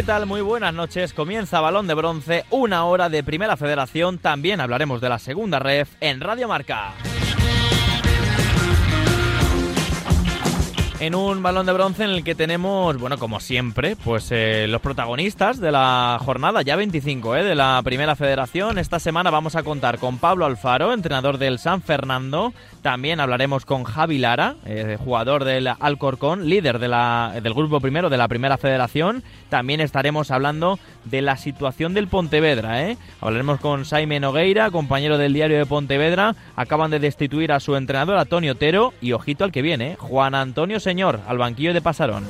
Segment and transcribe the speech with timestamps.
[0.00, 0.24] ¿Qué tal?
[0.24, 1.12] Muy buenas noches.
[1.12, 4.18] Comienza Balón de Bronce, una hora de Primera Federación.
[4.18, 6.94] También hablaremos de la segunda ref en Radio Marca.
[11.00, 14.82] En un balón de bronce en el que tenemos, bueno, como siempre, pues eh, los
[14.82, 18.78] protagonistas de la jornada, ya 25, eh, de la Primera Federación.
[18.78, 22.52] Esta semana vamos a contar con Pablo Alfaro, entrenador del San Fernando.
[22.82, 28.26] También hablaremos con Javi Lara, eh, jugador del Alcorcón, líder del grupo primero de la
[28.26, 29.22] Primera Federación.
[29.50, 32.88] También estaremos hablando de la situación del Pontevedra.
[32.88, 32.96] ¿eh?
[33.20, 36.34] Hablaremos con Jaime Nogueira, compañero del diario de Pontevedra.
[36.56, 40.80] Acaban de destituir a su entrenador, Antonio Otero, y ojito al que viene, Juan Antonio
[40.80, 42.24] señor al banquillo de Pasarón.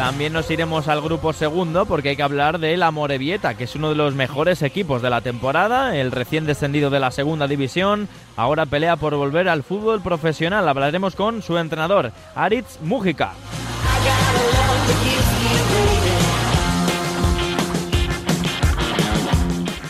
[0.00, 3.74] También nos iremos al grupo segundo porque hay que hablar de la Morevieta, que es
[3.74, 8.08] uno de los mejores equipos de la temporada, el recién descendido de la segunda división,
[8.34, 10.66] ahora pelea por volver al fútbol profesional.
[10.66, 13.32] Hablaremos con su entrenador, Aritz Mújica.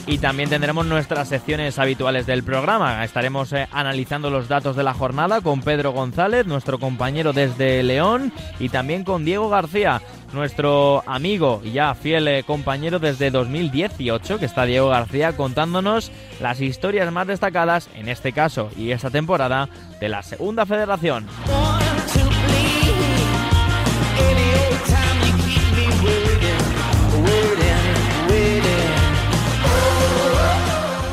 [0.07, 3.05] Y también tendremos nuestras secciones habituales del programa.
[3.05, 8.33] Estaremos eh, analizando los datos de la jornada con Pedro González, nuestro compañero desde León,
[8.59, 14.47] y también con Diego García, nuestro amigo y ya fiel eh, compañero desde 2018, que
[14.47, 19.69] está Diego García contándonos las historias más destacadas, en este caso y esta temporada,
[20.01, 21.27] de la Segunda Federación.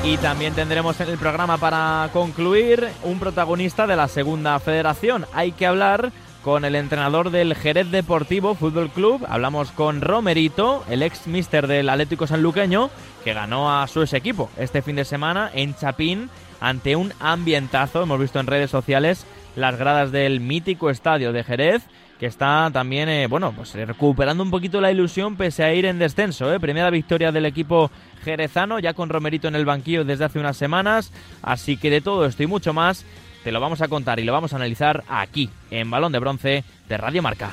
[0.07, 5.25] Y también tendremos en el programa para concluir un protagonista de la segunda federación.
[5.33, 6.13] Hay que hablar
[6.45, 9.25] con el entrenador del Jerez Deportivo Fútbol Club.
[9.27, 12.89] Hablamos con Romerito, el ex mister del Atlético Sanluqueño,
[13.25, 16.29] que ganó a su ex equipo este fin de semana en Chapín
[16.61, 18.01] ante un ambientazo.
[18.01, 19.25] Hemos visto en redes sociales
[19.57, 21.83] las gradas del mítico estadio de Jerez
[22.19, 25.99] que está también, eh, bueno, pues recuperando un poquito la ilusión pese a ir en
[25.99, 26.51] descenso.
[26.51, 26.59] Eh.
[26.59, 27.91] Primera victoria del equipo
[28.23, 31.11] jerezano, ya con Romerito en el banquillo desde hace unas semanas.
[31.41, 33.05] Así que de todo esto y mucho más,
[33.43, 36.63] te lo vamos a contar y lo vamos a analizar aquí, en Balón de Bronce
[36.89, 37.51] de Radio Marca.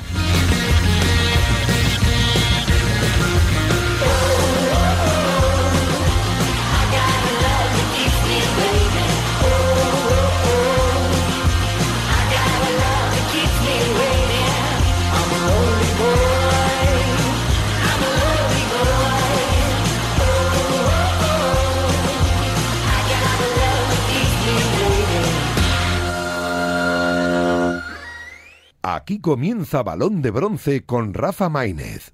[28.86, 32.12] Aquí comienza Balón de Bronce con Rafa Maínez.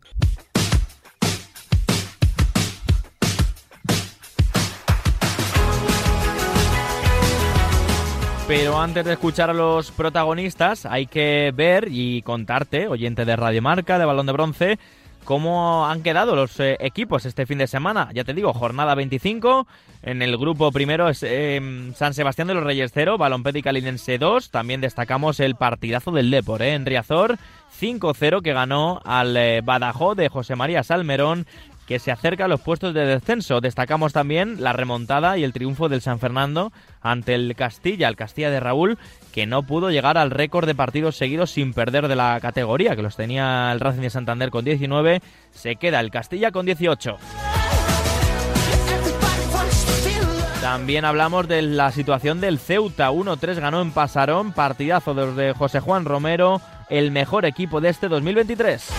[8.47, 13.63] Pero antes de escuchar a los protagonistas, hay que ver y contarte, oyente de Radio
[13.63, 14.79] Marca, de Balón de Bronce,
[15.25, 18.11] cómo han quedado los eh, equipos este fin de semana.
[18.15, 19.67] Ya te digo, jornada 25.
[20.03, 24.51] En el grupo primero es em, San Sebastián de los Reyes 0, Balompédica Calinense 2.
[24.51, 26.75] También destacamos el partidazo del Depor ¿eh?
[26.75, 27.39] en Riazor
[27.81, 31.47] 5-0 que ganó al eh, Badajoz de José María Salmerón
[31.91, 33.61] que se acerca a los puestos de descenso.
[33.61, 38.49] Destacamos también la remontada y el triunfo del San Fernando ante el Castilla, el Castilla
[38.49, 38.97] de Raúl,
[39.33, 43.03] que no pudo llegar al récord de partidos seguidos sin perder de la categoría, que
[43.03, 47.17] los tenía el Racing de Santander con 19, se queda el Castilla con 18.
[50.61, 53.11] También hablamos de la situación del Ceuta.
[53.11, 58.91] 1-3 ganó en Pasarón, partidazo desde José Juan Romero, el mejor equipo de este 2023.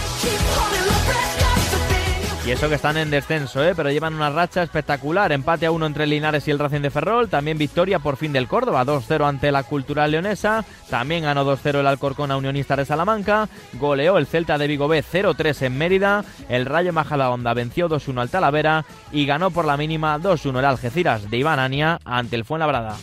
[2.44, 3.74] Y eso que están en descenso, ¿eh?
[3.75, 5.31] pero llevan una racha espectacular.
[5.31, 7.29] Empate a uno entre Linares y el Racing de Ferrol.
[7.29, 10.66] También victoria por fin del Córdoba, 2-0 ante la Cultural Leonesa.
[10.90, 13.47] También ganó 2-0 el Alcorcón a Unionista de Salamanca.
[13.74, 16.25] Goleó el Celta de Vigo B 0-3 en Mérida.
[16.50, 18.86] El Rayo Majadahonda venció 2-1 al Talavera.
[19.12, 22.98] Y ganó por la mínima 2-1 el Algeciras de Iván Ania ante el Fuenlabrada.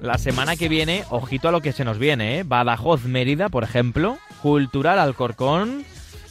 [0.00, 2.44] La semana que viene, ojito a lo que se nos viene, ¿eh?
[2.44, 4.16] Badajoz Mérida, por ejemplo.
[4.42, 5.84] Cultural Alcorcón.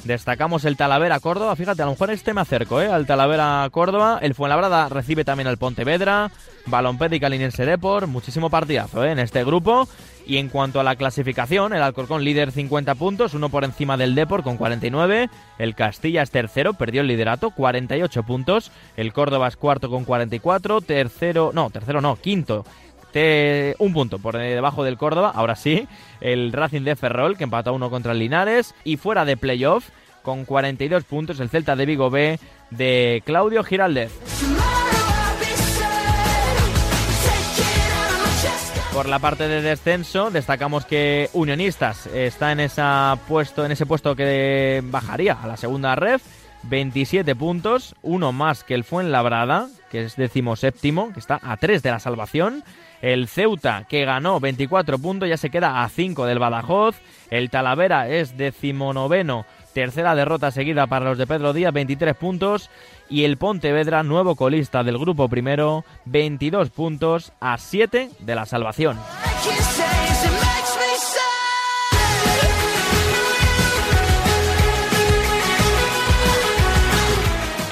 [0.04, 1.56] Destacamos el Talavera Córdoba.
[1.56, 2.88] Fíjate, a lo mejor este me acerco, ¿eh?
[2.88, 4.20] Al Talavera Córdoba.
[4.22, 6.32] El Fuenlabrada recibe también al Pontevedra.
[6.68, 8.08] Balompédica Linense Depor.
[8.08, 9.12] Muchísimo partidazo, ¿eh?
[9.12, 9.88] En este grupo.
[10.26, 14.14] Y en cuanto a la clasificación, el Alcorcón líder 50 puntos, uno por encima del
[14.14, 15.30] Depor con 49.
[15.58, 18.72] El Castilla es tercero, perdió el liderato, 48 puntos.
[18.98, 20.82] El Córdoba es cuarto con 44.
[20.82, 22.66] Tercero, no, tercero no, quinto
[23.80, 25.88] un punto por debajo del Córdoba, ahora sí,
[26.22, 29.90] el Racing de Ferrol, que empató uno contra el Linares, y fuera de playoff,
[30.22, 32.40] con 42 puntos, el Celta de Vigo B
[32.70, 34.12] de Claudio Giraldez.
[38.94, 44.16] Por la parte de descenso, destacamos que Unionistas está en, esa puesto, en ese puesto
[44.16, 46.24] que bajaría a la segunda ref.
[46.64, 51.92] 27 puntos, uno más que el Fuenlabrada, que es decimoséptimo, que está a 3 de
[51.92, 52.64] la salvación.
[53.02, 56.96] El Ceuta, que ganó 24 puntos, ya se queda a 5 del Badajoz.
[57.30, 62.70] El Talavera es decimonoveno, tercera derrota seguida para los de Pedro Díaz, 23 puntos
[63.10, 68.98] y el Pontevedra, nuevo colista del grupo primero, 22 puntos a 7 de la salvación.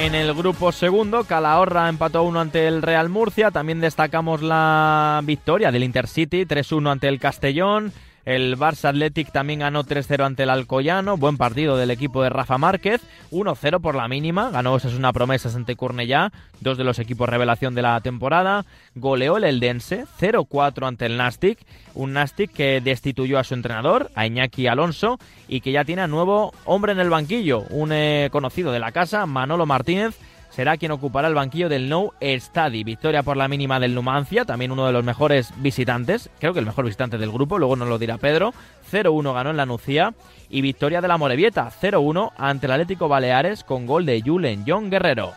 [0.05, 3.49] En el grupo segundo, Calahorra empató 1 ante el Real Murcia.
[3.49, 7.91] También destacamos la victoria del Intercity, 3-1 ante el Castellón.
[8.25, 11.15] El Barça Athletic también ganó 3-0 ante el Alcoyano.
[11.15, 13.01] Buen partido del equipo de Rafa Márquez.
[13.31, 14.49] 1-0 por la mínima.
[14.49, 18.65] Ganó es una promesa ante Cornellá, dos de los equipos revelación de la temporada.
[18.95, 21.59] Goleó el Eldense 0-4 ante el Nastic.
[21.93, 26.07] Un Nastic que destituyó a su entrenador, a Iñaki Alonso, y que ya tiene a
[26.07, 27.61] nuevo hombre en el banquillo.
[27.69, 30.17] Un eh, conocido de la casa, Manolo Martínez
[30.55, 32.85] será quien ocupará el banquillo del No Stadi.
[32.85, 36.65] Victoria por la mínima del Numancia, también uno de los mejores visitantes, creo que el
[36.65, 38.53] mejor visitante del grupo, luego nos lo dirá Pedro.
[38.89, 40.13] 0-1 ganó en la Nucía
[40.49, 44.89] y victoria de la Morevieta, 0-1 ante el Atlético Baleares con gol de Julen John
[44.89, 45.33] Guerrero.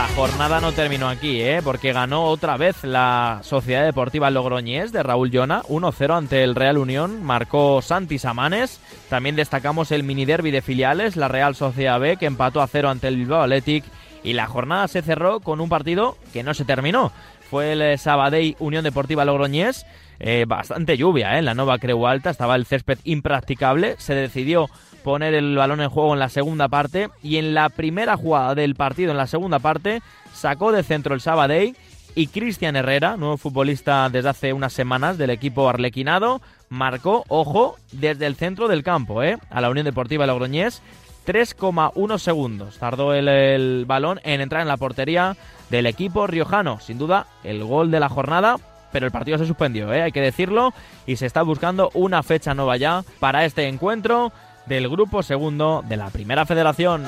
[0.00, 1.60] La jornada no terminó aquí, ¿eh?
[1.62, 6.78] porque ganó otra vez la Sociedad Deportiva Logroñés de Raúl Llona, 1-0 ante el Real
[6.78, 8.80] Unión, marcó Santi Samanes.
[9.10, 12.88] También destacamos el mini derby de filiales, la Real Sociedad B, que empató a 0
[12.88, 13.84] ante el Bilbao Athletic.
[14.24, 17.12] Y la jornada se cerró con un partido que no se terminó.
[17.50, 19.84] Fue el Sabadell Unión Deportiva Logroñés.
[20.18, 21.40] Eh, bastante lluvia ¿eh?
[21.40, 23.96] en la Nova Creu Alta, estaba el césped impracticable.
[23.98, 24.70] Se decidió
[25.02, 28.74] poner el balón en juego en la segunda parte y en la primera jugada del
[28.74, 30.02] partido, en la segunda parte,
[30.32, 31.76] sacó de centro el Sabadell
[32.14, 38.26] y Cristian Herrera, nuevo futbolista desde hace unas semanas del equipo arlequinado, marcó, ojo, desde
[38.26, 39.38] el centro del campo, ¿eh?
[39.50, 40.82] a la Unión Deportiva Logroñés,
[41.26, 42.78] 3,1 segundos.
[42.78, 45.36] Tardó el, balón en entrar en la portería
[45.68, 46.80] del equipo riojano.
[46.80, 48.56] Sin duda, el gol de la jornada,
[48.92, 50.02] pero el partido se suspendió, ¿eh?
[50.02, 50.72] hay que decirlo,
[51.06, 54.32] y se está buscando una fecha nueva ya para este encuentro
[54.66, 57.04] del grupo segundo de la Primera Federación.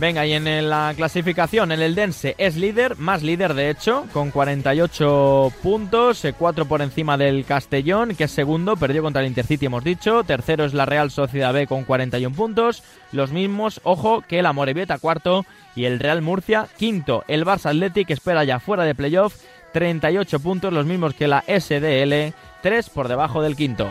[0.00, 5.52] Venga, y en la clasificación, el Dense es líder, más líder de hecho, con 48
[5.62, 9.84] puntos, 4 eh, por encima del Castellón, que es segundo, perdió contra el Intercity, hemos
[9.84, 10.24] dicho.
[10.24, 12.82] Tercero es la Real Sociedad B con 41 puntos,
[13.12, 15.44] los mismos, ojo, que la Morevieta cuarto
[15.76, 17.22] y el Real Murcia quinto.
[17.28, 19.36] El Barça Athletic espera ya fuera de playoff,
[19.74, 22.32] 38 puntos, los mismos que la SDL,
[22.62, 23.86] 3 por debajo del quinto.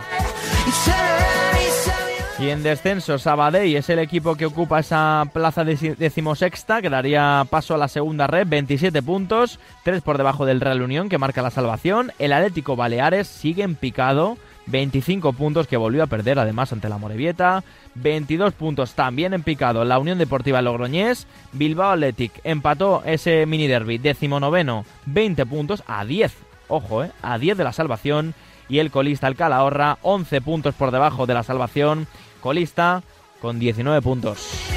[2.41, 7.75] Y en descenso, Sabadell es el equipo que ocupa esa plaza decimosexta, que daría paso
[7.75, 11.51] a la segunda red, 27 puntos, 3 por debajo del Real Unión, que marca la
[11.51, 12.13] salvación.
[12.17, 14.37] El Atlético Baleares sigue en picado,
[14.67, 17.65] 25 puntos que volvió a perder además ante la Morevieta,
[17.95, 19.83] 22 puntos también en picado.
[19.83, 26.33] La Unión Deportiva Logroñés, Bilbao Athletic empató ese mini derby, decimonoveno, 20 puntos a 10,
[26.69, 28.33] ojo, eh, a 10 de la salvación,
[28.69, 32.07] y el colista el Calahorra, 11 puntos por debajo de la salvación
[32.39, 33.03] colista
[33.41, 34.69] con 19 puntos.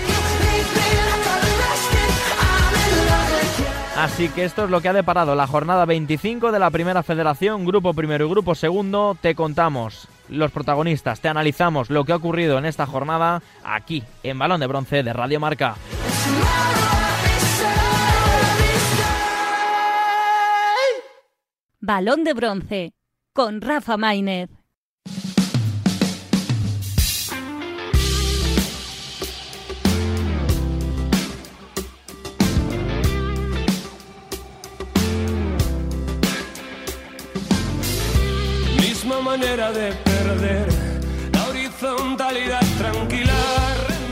[3.96, 7.66] Así que esto es lo que ha deparado la jornada 25 de la Primera Federación,
[7.66, 9.16] Grupo Primero y Grupo Segundo.
[9.20, 14.38] Te contamos los protagonistas, te analizamos lo que ha ocurrido en esta jornada aquí en
[14.38, 15.76] Balón de Bronce de Radio Marca.
[21.80, 22.94] Balón de Bronce
[23.32, 24.61] con Rafa Maínez.
[39.32, 40.68] Manera de perder
[41.32, 43.32] la horizontalidad tranquila.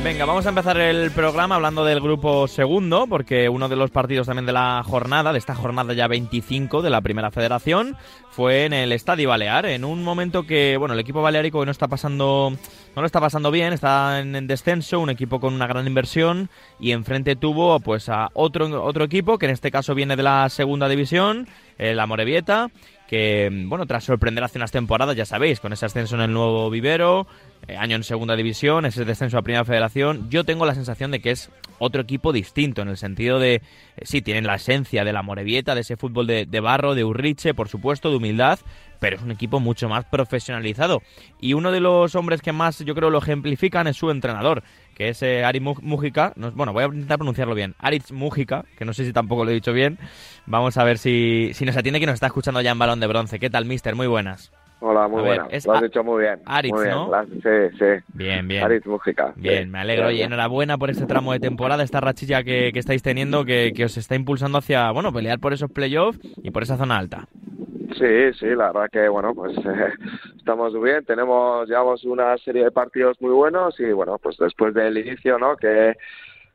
[0.03, 4.29] Venga, vamos a empezar el programa hablando del grupo segundo, porque uno de los partidos
[4.29, 7.99] también de la jornada, de esta jornada ya 25 de la Primera Federación,
[8.31, 11.87] fue en el Estadio Balear, en un momento que, bueno, el equipo balearico no está
[11.87, 12.51] pasando,
[12.97, 16.49] no lo está pasando bien, está en, descenso, un equipo con una gran inversión,
[16.79, 20.49] y enfrente tuvo pues a otro, otro equipo, que en este caso viene de la
[20.49, 21.47] segunda división,
[21.77, 22.71] la Morevieta,
[23.11, 26.71] que, bueno, tras sorprender hace unas temporadas, ya sabéis, con ese ascenso en el nuevo
[26.71, 27.27] vivero,
[27.67, 31.21] eh, año en segunda división, ese descenso a primera federación, yo tengo la sensación de
[31.21, 31.51] que es
[31.81, 33.63] otro equipo distinto, en el sentido de, eh,
[34.05, 37.53] sí, tienen la esencia de la Morevieta, de ese fútbol de, de barro, de Urriche,
[37.53, 38.61] por supuesto, de humildad,
[39.01, 41.03] pero es un equipo mucho más profesionalizado.
[41.41, 44.63] Y uno de los hombres que más yo creo lo ejemplifican es su entrenador,
[44.95, 46.35] que es eh, Ari Mujica.
[46.55, 47.75] bueno, voy a intentar pronunciarlo bien.
[47.79, 49.99] Aritz Mujica, que no sé si tampoco lo he dicho bien.
[50.51, 53.07] Vamos a ver si, si nos atiende que nos está escuchando ya en Balón de
[53.07, 53.39] Bronce.
[53.39, 53.95] ¿Qué tal, mister?
[53.95, 54.53] Muy buenas.
[54.81, 55.65] Hola, muy buenas.
[55.65, 56.41] Lo has dicho muy bien.
[56.45, 57.09] Aritz, ¿no?
[57.25, 58.05] Sí, sí.
[58.15, 58.65] Bien, bien.
[58.65, 59.33] Aritz Mujica.
[59.37, 60.11] Bien, me alegro.
[60.11, 63.85] y enhorabuena por este tramo de temporada, esta rachilla que, que estáis teniendo, que, que
[63.85, 67.29] os está impulsando hacia, bueno, pelear por esos playoffs y por esa zona alta.
[67.97, 69.93] Sí, sí, la verdad que bueno, pues eh,
[70.37, 74.75] estamos muy bien, tenemos llevamos una serie de partidos muy buenos y bueno, pues después
[74.75, 75.57] del inicio, ¿no?
[75.57, 75.95] Que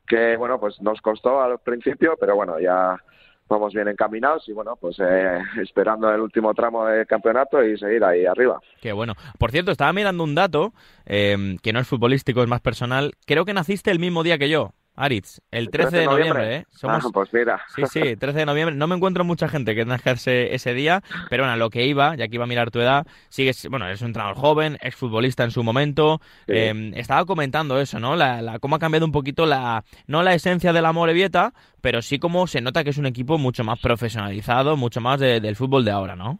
[0.05, 2.99] que bueno, pues nos costó al principio, pero bueno, ya
[3.47, 8.03] vamos bien encaminados y bueno, pues eh, esperando el último tramo del campeonato y seguir
[8.03, 8.59] ahí arriba.
[8.81, 9.13] Qué bueno.
[9.37, 10.73] Por cierto, estaba mirando un dato
[11.05, 13.13] eh, que no es futbolístico, es más personal.
[13.25, 14.71] Creo que naciste el mismo día que yo.
[14.95, 16.65] Aritz, el 13 de noviembre, ¿eh?
[16.69, 17.05] Somos...
[17.05, 17.61] Ah, pues mira.
[17.75, 18.75] Sí, sí, 13 de noviembre.
[18.75, 22.27] No me encuentro mucha gente que nacerse ese día, pero bueno, lo que iba, ya
[22.27, 25.63] que iba a mirar tu edad, sigues, bueno, eres un entrenador joven, exfutbolista en su
[25.63, 26.21] momento.
[26.47, 28.15] Em, estaba comentando eso, ¿no?
[28.15, 32.17] La, cómo ha cambiado un poquito la, no la esencia del amor Vieta, pero sí
[32.17, 35.91] cómo se nota que es un equipo mucho más profesionalizado, mucho más del fútbol de
[35.91, 36.39] ahora, ¿no?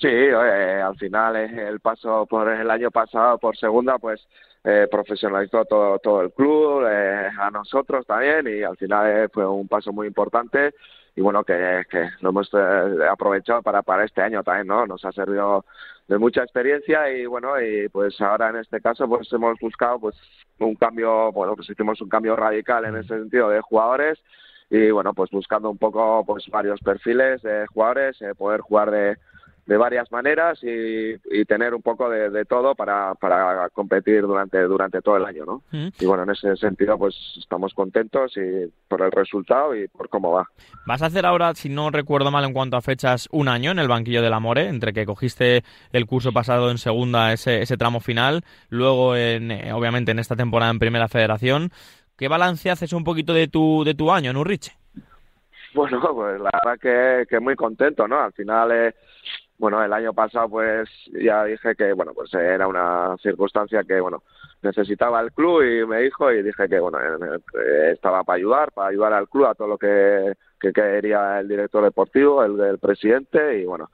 [0.00, 4.20] Sí, al final el paso por el año pasado por segunda, pues
[4.64, 9.46] eh, profesionalizó todo, todo el club, eh, a nosotros también y al final eh, fue
[9.46, 10.74] un paso muy importante.
[11.16, 15.04] Y bueno que, que lo hemos eh, aprovechado para para este año también no nos
[15.04, 15.64] ha servido
[16.08, 20.16] de mucha experiencia y bueno y pues ahora en este caso pues hemos buscado pues
[20.58, 24.18] un cambio bueno pues hicimos un cambio radical en ese sentido de jugadores
[24.70, 29.16] y bueno pues buscando un poco pues varios perfiles de jugadores poder jugar de
[29.66, 35.16] de varias maneras y, tener un poco de, todo para, para, competir durante durante todo
[35.16, 35.62] el año, ¿no?
[35.98, 40.32] Y bueno, en ese sentido, pues estamos contentos y por el resultado y por cómo
[40.32, 40.48] va.
[40.86, 43.78] Vas a hacer ahora, si no recuerdo mal en cuanto a fechas, un año en
[43.78, 48.00] el banquillo del Amore, entre que cogiste el curso pasado en segunda, ese, ese tramo
[48.00, 51.70] final, luego, en, eh, obviamente, en esta temporada en Primera Federación.
[52.16, 54.72] ¿Qué balance haces un poquito de tu, de tu año en Urriche?
[55.74, 58.20] Bueno, pues la verdad que, que muy contento, ¿no?
[58.20, 58.70] Al final...
[58.72, 58.94] Eh,
[59.58, 64.22] bueno, el año pasado pues ya dije que, bueno, pues era una circunstancia que, bueno,
[64.62, 68.88] necesitaba el club y me dijo y dije que, bueno, eh, estaba para ayudar, para
[68.88, 73.58] ayudar al club a todo lo que, que quería el director deportivo, el del presidente
[73.58, 73.90] y, bueno,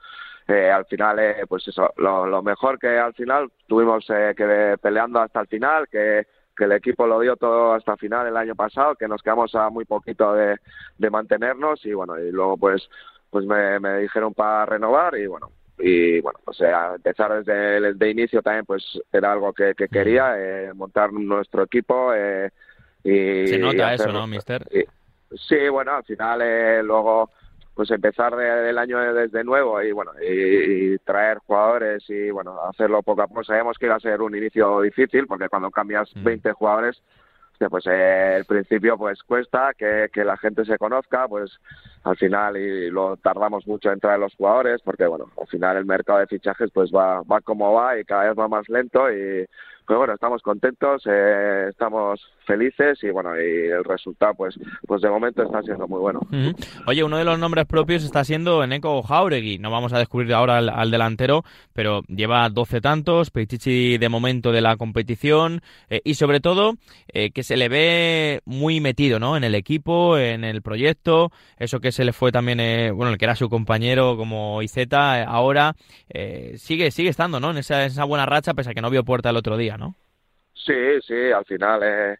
[0.50, 4.76] eh, al final, eh, pues eso, lo, lo, mejor que al final tuvimos eh, que
[4.82, 6.26] peleando hasta el final, que,
[6.56, 9.54] que el equipo lo dio todo hasta el final el año pasado, que nos quedamos
[9.54, 10.56] a muy poquito de,
[10.98, 12.88] de mantenernos y bueno, y luego pues
[13.30, 17.98] pues me, me dijeron para renovar y bueno, y bueno, pues eh, empezar desde el
[17.98, 22.50] de inicio también pues era algo que, que quería, eh, montar nuestro equipo eh,
[23.02, 23.46] y...
[23.46, 24.66] Se nota eso, ¿no, mister?
[25.34, 27.30] sí, bueno, al final eh, luego
[27.74, 33.22] pues empezar el año desde nuevo y bueno, y, traer jugadores y bueno, hacerlo poco
[33.22, 33.42] a poco.
[33.42, 37.00] Sabemos que iba a ser un inicio difícil porque cuando cambias 20 jugadores
[37.68, 41.50] pues eh, el principio pues cuesta que, que la gente se conozca, pues
[42.04, 45.84] al final y lo tardamos mucho en traer los jugadores porque bueno, al final el
[45.84, 49.46] mercado de fichajes pues va, va como va y cada vez va más lento y
[49.90, 54.56] pues bueno, estamos contentos, eh, estamos felices y bueno, y el resultado pues
[54.86, 56.20] pues de momento está siendo muy bueno.
[56.86, 60.58] Oye, uno de los nombres propios está siendo Eneco Jauregui, no vamos a descubrir ahora
[60.58, 61.42] al, delantero,
[61.72, 66.74] pero lleva 12 tantos, Pichichi de momento de la competición eh, y sobre todo
[67.08, 69.36] eh, que se le ve muy metido, ¿no?
[69.36, 73.24] En el equipo, en el proyecto, eso que se le fue también, bueno, el que
[73.24, 75.74] era su compañero como Izeta, ahora
[76.54, 77.50] sigue sigue estando, ¿no?
[77.50, 79.78] En esa, buena racha pese a que no vio puerta el otro día.
[80.52, 82.18] Sí, sí, al final, eh,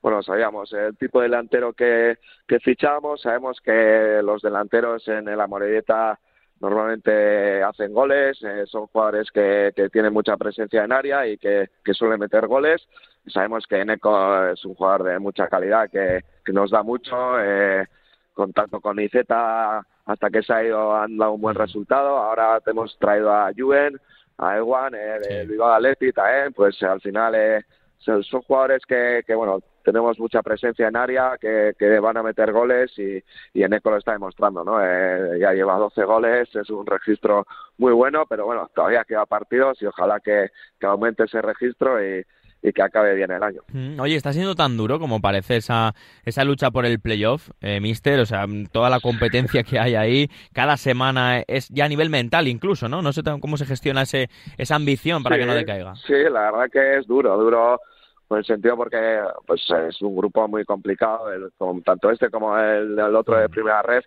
[0.00, 5.40] bueno, sabíamos el tipo de delantero que, que fichamos, sabemos que los delanteros en el
[5.40, 6.18] Amorelleta
[6.60, 11.70] normalmente hacen goles, eh, son jugadores que, que, tienen mucha presencia en área y que,
[11.84, 12.86] que suelen meter goles.
[13.26, 17.86] Sabemos que Eneco es un jugador de mucha calidad, que, que nos da mucho, eh,
[18.32, 22.16] contacto con Izeta hasta que se ha ido han dado un buen resultado.
[22.16, 24.00] Ahora hemos traído a Juven,
[24.38, 25.56] a Ewan, eh, el sí.
[25.62, 27.64] Atleti también, pues al final eh,
[27.98, 32.52] son, jugadores que, que, bueno, tenemos mucha presencia en área, que, que van a meter
[32.52, 33.22] goles y,
[33.52, 34.78] y Eco lo está demostrando, ¿no?
[34.82, 37.46] Eh, ya lleva 12 goles, es un registro
[37.78, 42.24] muy bueno, pero bueno, todavía queda partidos y ojalá que, que aumente ese registro y,
[42.62, 43.62] y que acabe bien el año.
[43.72, 47.80] Mm, oye, está siendo tan duro como parece esa, esa lucha por el playoff, eh,
[47.80, 52.08] Mister, o sea, toda la competencia que hay ahí, cada semana es ya a nivel
[52.08, 53.02] mental incluso, ¿no?
[53.02, 55.94] No sé cómo se gestiona ese, esa ambición para que no decaiga.
[55.96, 57.80] Sí, la verdad que es duro, duro
[58.30, 61.26] en el sentido porque pues es un grupo muy complicado,
[61.84, 64.02] tanto este como el, otro de primera red,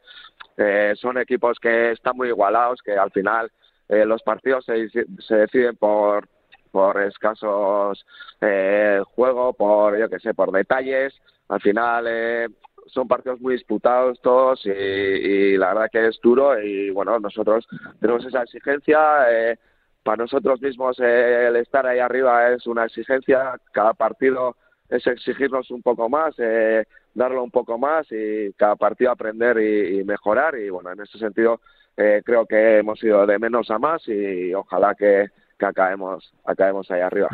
[0.57, 3.51] eh, son equipos que están muy igualados, que al final
[3.89, 6.27] eh, los partidos se, se deciden por
[6.75, 8.05] por escasos
[8.41, 11.13] eh, juego, por yo que sé, por detalles.
[11.47, 12.49] Al final eh,
[12.87, 17.65] son partidos muy disputados todos y, la verdad que es duro y bueno, nosotros
[18.01, 18.99] tenemos esa exigencia.
[19.31, 19.57] Eh,
[20.03, 23.57] para nosotros mismos eh, el estar ahí arriba es una exigencia.
[23.71, 24.57] Cada partido
[24.89, 30.01] es exigirnos un poco más, eh, darlo un poco más y cada partido aprender y,
[30.01, 30.57] y mejorar.
[30.57, 31.61] Y bueno, en ese sentido
[31.97, 36.89] eh, creo que hemos ido de menos a más y ojalá que, que acabemos, acabemos
[36.91, 37.29] ahí arriba.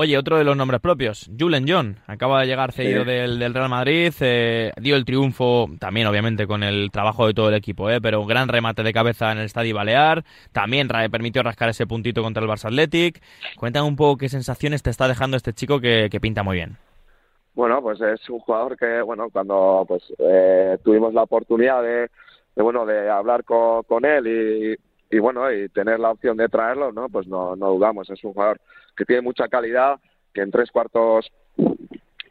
[0.00, 3.68] Oye, otro de los nombres propios, Julen John, acaba de llegar cedido del, del, Real
[3.68, 8.00] Madrid, eh, dio el triunfo también obviamente con el trabajo de todo el equipo, eh,
[8.00, 12.22] pero un gran remate de cabeza en el Estadio Balear, también permitió rascar ese puntito
[12.22, 13.20] contra el Barça Athletic.
[13.56, 16.76] Cuéntame un poco qué sensaciones te está dejando este chico que, pinta muy bien.
[17.54, 22.08] Bueno, pues es un jugador que, bueno, cuando pues eh, tuvimos la oportunidad de,
[22.54, 26.92] bueno, de hablar con, con él y, y bueno, y tener la opción de traerlo,
[26.92, 27.08] ¿no?
[27.08, 28.60] Pues no, no dudamos, es un jugador
[28.96, 29.98] que tiene mucha calidad,
[30.34, 31.30] que en tres cuartos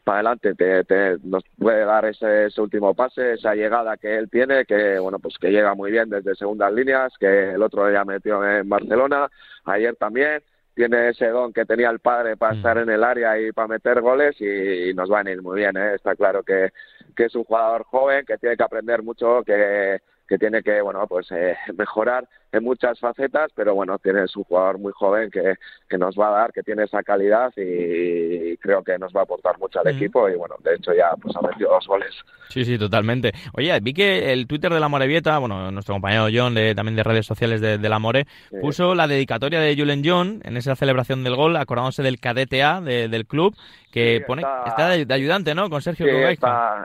[0.04, 4.64] para adelante te, nos puede dar ese, ese, último pase, esa llegada que él tiene,
[4.64, 8.42] que bueno, pues que llega muy bien desde segundas líneas, que el otro día metió
[8.48, 9.28] en Barcelona,
[9.64, 10.42] ayer también,
[10.74, 12.56] tiene ese don que tenía el padre para mm.
[12.56, 15.76] estar en el área y para meter goles y, nos va a ir muy bien,
[15.76, 15.96] ¿eh?
[15.96, 16.70] está claro que,
[17.14, 21.06] que es un jugador joven, que tiene que aprender mucho, que que tiene que bueno
[21.08, 25.54] pues eh, mejorar en muchas facetas pero bueno tiene un jugador muy joven que,
[25.88, 29.22] que nos va a dar que tiene esa calidad y, creo que nos va a
[29.24, 32.14] aportar mucho al equipo y bueno de hecho ya pues ha metido dos goles.
[32.48, 33.32] Sí sí totalmente.
[33.54, 37.04] Oye vi que el Twitter de la Morevieta bueno nuestro compañero John de, también de
[37.04, 38.26] redes sociales de, la More
[38.60, 43.26] puso la dedicatoria de Julen John en esa celebración del gol acordándose del KDTA del
[43.26, 43.54] club
[43.92, 46.38] que pone está, de, ayudante no con Sergio sí,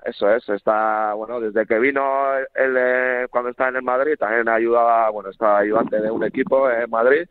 [0.06, 2.02] eso es está bueno desde que vino
[2.56, 6.70] el, el cuando estaba en el Madrid también ayudaba, bueno, estaba ayudante de un equipo
[6.70, 7.28] en Madrid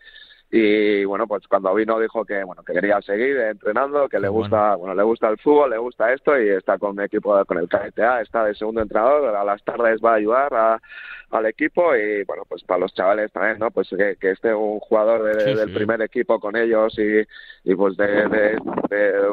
[0.54, 4.74] y bueno pues cuando vino dijo que bueno que quería seguir entrenando que le gusta
[4.76, 4.94] bueno.
[4.94, 8.20] le gusta el fútbol le gusta esto y está con un equipo con el KTA
[8.20, 10.78] está de segundo entrenador a las tardes va a ayudar a,
[11.30, 14.78] al equipo y bueno pues para los chavales también no pues que, que esté un
[14.80, 17.22] jugador del primer equipo con ellos y,
[17.64, 18.58] y pues de,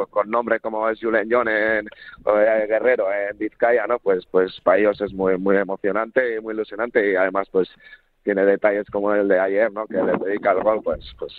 [0.09, 1.85] con nombre como es Julen John en
[2.25, 7.11] Guerrero en Vizcaya no pues pues para ellos es muy muy emocionante y muy ilusionante
[7.11, 7.69] y además pues
[8.23, 9.87] tiene detalles como el de ayer, ¿no?
[9.87, 11.33] Que le dedica el gol, pues, pues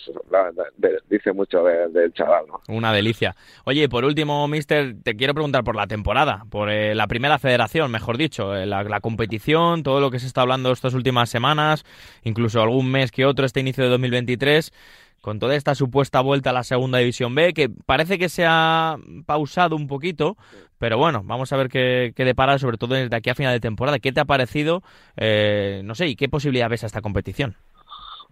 [1.08, 2.60] dice mucho del chaval, ¿no?
[2.68, 3.36] Una delicia.
[3.64, 7.90] Oye, por último, Mister, te quiero preguntar por la temporada, por eh, la primera federación,
[7.90, 11.84] mejor dicho, eh, la, la, competición, todo lo que se está hablando estas últimas semanas,
[12.22, 14.72] incluso algún mes que otro, este inicio de 2023
[15.20, 18.96] con toda esta supuesta vuelta a la segunda división B, que parece que se ha
[19.26, 20.36] pausado un poquito,
[20.78, 23.60] pero bueno, vamos a ver qué, qué depara, sobre todo desde aquí a final de
[23.60, 23.98] temporada.
[23.98, 24.82] ¿Qué te ha parecido?
[25.16, 27.56] Eh, no sé, ¿y qué posibilidad ves a esta competición?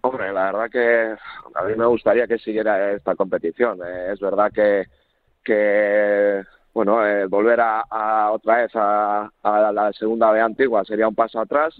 [0.01, 1.15] Hombre, la verdad que
[1.55, 3.79] a mí me gustaría que siguiera esta competición.
[3.85, 4.85] Eh, es verdad que,
[5.43, 6.41] que
[6.73, 11.39] bueno, eh, volver a, otra vez a, a la segunda B antigua sería un paso
[11.39, 11.79] atrás.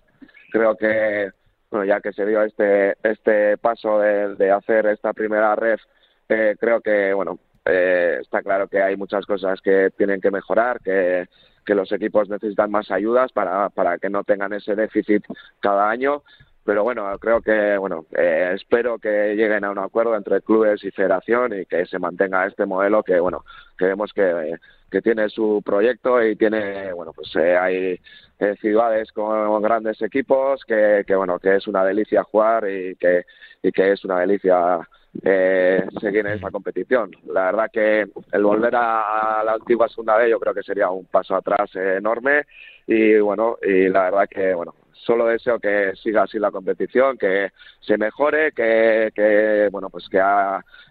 [0.52, 1.32] Creo que
[1.72, 5.82] bueno, ya que se dio este, este paso de, hacer esta primera ref,
[6.28, 10.80] eh, creo que, bueno, eh, está claro que hay muchas cosas que tienen que mejorar,
[10.82, 11.28] que,
[11.66, 15.24] que los equipos necesitan más ayudas para, para que no tengan ese déficit
[15.60, 16.24] cada año.
[16.66, 20.92] Pero bueno, creo que, bueno, eh, espero que lleguen a un acuerdo entre clubes y
[20.92, 23.44] federación y que se mantenga este modelo que, bueno,
[23.78, 24.56] que vemos que,
[24.90, 28.00] que tiene su proyecto y tiene, bueno, pues eh, hay
[28.40, 33.26] eh, ciudades con grandes equipos que, que, bueno, que es una delicia jugar y que,
[33.62, 34.80] y que es una delicia
[35.24, 37.12] eh, seguir en esa competición.
[37.28, 41.06] La verdad que el volver a, la antigua segunda B yo creo que sería un
[41.06, 42.46] paso atrás enorme
[42.88, 44.74] y bueno, y la verdad que bueno,
[45.06, 50.22] solo deseo que siga así la competición, que se mejore, que, que bueno, pues que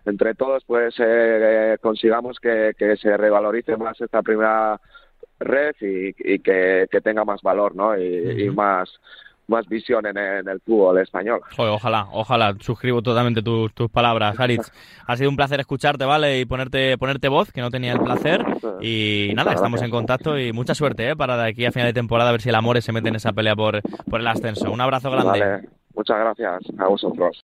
[0.04, 4.80] entre todos pues eh, consigamos que, que se revalorice más esta primera
[5.38, 7.96] red y, y que, que, tenga más valor, ¿no?
[7.96, 8.90] Y, y más
[9.48, 11.40] más visión en el, fútbol español.
[11.56, 12.54] ojalá, ojalá.
[12.60, 14.70] Suscribo totalmente tus, tus palabras, Aritz.
[15.06, 16.40] ha sido un placer escucharte, ¿vale?
[16.40, 18.44] Y ponerte, ponerte voz, que no tenía el placer.
[18.80, 21.16] Y nada, estamos en contacto y mucha suerte, ¿eh?
[21.16, 23.16] Para de aquí a final de temporada a ver si el Amores se mete en
[23.16, 24.70] esa pelea por, por el ascenso.
[24.70, 25.40] Un abrazo grande.
[25.40, 25.68] Vale.
[25.94, 27.44] Muchas gracias a vosotros.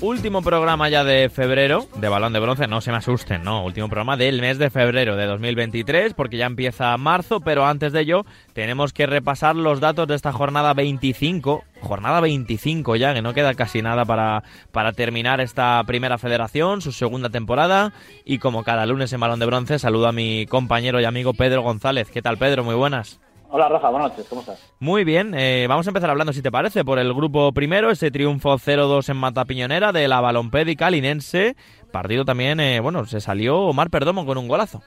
[0.00, 3.88] Último programa ya de febrero de Balón de Bronce, no se me asusten, no, último
[3.88, 8.24] programa del mes de febrero de 2023 porque ya empieza marzo, pero antes de ello
[8.52, 13.54] tenemos que repasar los datos de esta jornada 25, jornada 25 ya, que no queda
[13.54, 17.92] casi nada para, para terminar esta primera federación, su segunda temporada
[18.24, 21.62] y como cada lunes en Balón de Bronce saludo a mi compañero y amigo Pedro
[21.62, 22.10] González.
[22.10, 22.64] ¿Qué tal Pedro?
[22.64, 23.20] Muy buenas.
[23.52, 24.72] Hola Rafa, buenas noches, ¿cómo estás?
[24.78, 28.12] Muy bien, eh, vamos a empezar hablando, si te parece, por el grupo primero, ese
[28.12, 31.56] triunfo 0-2 en Mata Piñonera de la Balompédica Linense.
[31.90, 34.82] Partido también, eh, bueno, se salió Omar Perdomo con un golazo.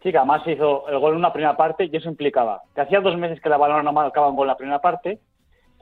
[0.00, 3.00] Sí, que además hizo el gol en una primera parte y eso implicaba que hacía
[3.00, 5.18] dos meses que la Balona no marcaba un gol en la primera parte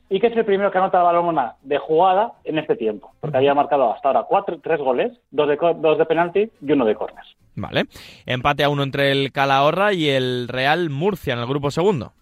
[0.09, 3.37] y que es el primero que anota la Balona de jugada en este tiempo, porque
[3.37, 6.95] había marcado hasta ahora cuatro, tres goles, dos de, dos de penalti y uno de
[6.95, 7.25] córner.
[7.57, 7.85] Vale,
[8.25, 12.13] empate a uno entre el Calahorra y el Real Murcia en el grupo segundo.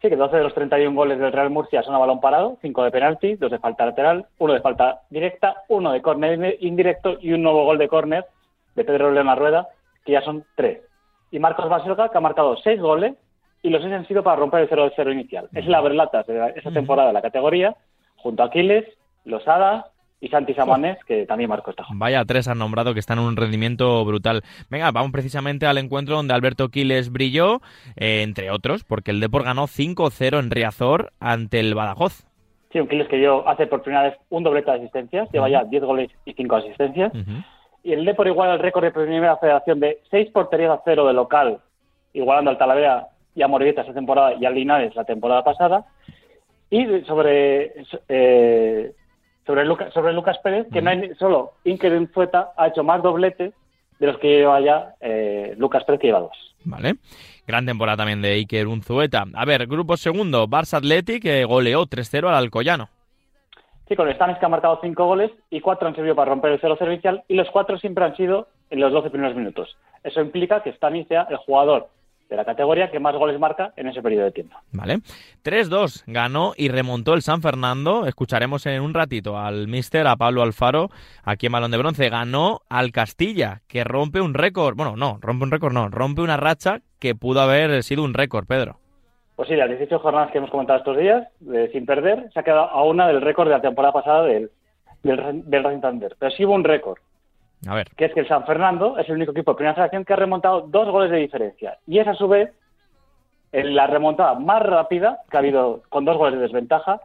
[0.00, 2.84] Sí, que 12 de los 31 goles del Real Murcia son a balón parado, 5
[2.84, 7.32] de penalti, 2 de falta lateral, 1 de falta directa, 1 de córner indirecto y
[7.32, 8.24] un nuevo gol de córner
[8.76, 9.68] de Pedro León Rueda,
[10.04, 10.80] que ya son 3.
[11.32, 13.14] Y Marcos Basilga, que ha marcado 6 goles
[13.62, 15.48] y los 6 han sido para romper el 0-0 inicial.
[15.52, 17.74] Es la verlata de esa temporada de la categoría,
[18.16, 18.84] junto a Aquiles,
[19.24, 23.24] Losada, y Santi Samanés, que también marcó esta Vaya, tres han nombrado que están en
[23.24, 24.42] un rendimiento brutal.
[24.68, 27.60] Venga, vamos precisamente al encuentro donde Alberto Quiles brilló,
[27.96, 32.26] eh, entre otros, porque el Depor ganó 5-0 en Riazor ante el Badajoz.
[32.72, 35.64] Sí, un Quiles que dio hace por primera vez un doblete de asistencias, lleva ya
[35.64, 37.12] 10 goles y 5 asistencias.
[37.84, 41.14] Y el Depor igual el récord de primera federación de 6 porterías a 0 de
[41.14, 41.60] local,
[42.12, 45.86] igualando al Talavera y a Moribeta esta temporada y al Linares la temporada pasada.
[46.70, 47.72] Y sobre
[48.08, 48.92] eh,
[49.48, 53.54] sobre, sobre Lucas Pérez, que no hay solo Inker Enzueta ha hecho más dobletes
[53.98, 56.54] de los que lleva ya eh, Lucas Pérez, que lleva dos.
[56.64, 56.96] Vale.
[57.46, 59.24] Gran temporada también de Iker Unzueta.
[59.32, 62.90] A ver, grupo segundo, Barça Athletic, que goleó 3-0 al Alcoyano.
[63.88, 66.60] Sí, con Stanis que ha marcado cinco goles y cuatro han servido para romper el
[66.60, 69.78] 0-0 inicial y los cuatro siempre han sido en los 12 primeros minutos.
[70.04, 71.88] Eso implica que Stanis sea el jugador
[72.28, 74.56] de la categoría que más goles marca en ese periodo de tiempo.
[74.72, 74.98] Vale.
[75.44, 78.06] 3-2 ganó y remontó el San Fernando.
[78.06, 80.90] Escucharemos en un ratito al mister, a Pablo Alfaro,
[81.24, 82.08] aquí en Balón de Bronce.
[82.10, 84.76] Ganó al Castilla, que rompe un récord.
[84.76, 85.88] Bueno, no, rompe un récord, no.
[85.88, 88.78] Rompe una racha que pudo haber sido un récord, Pedro.
[89.36, 91.28] Pues sí, las 18 jornadas que hemos comentado estos días,
[91.72, 94.50] sin perder, se ha quedado a una del récord de la temporada pasada del,
[95.04, 96.16] del, del Racing Thunder.
[96.18, 96.98] Pero sí hubo un récord
[97.66, 97.88] a ver.
[97.96, 100.16] Que es que el San Fernando es el único equipo de primera federación que ha
[100.16, 101.78] remontado dos goles de diferencia.
[101.86, 102.50] Y es a su vez
[103.52, 107.00] la remontada más rápida que ha habido con dos goles de desventaja,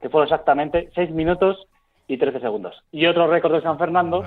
[0.00, 1.66] que fueron exactamente 6 minutos
[2.06, 2.82] y 13 segundos.
[2.92, 4.22] Y otro récord de San Fernando,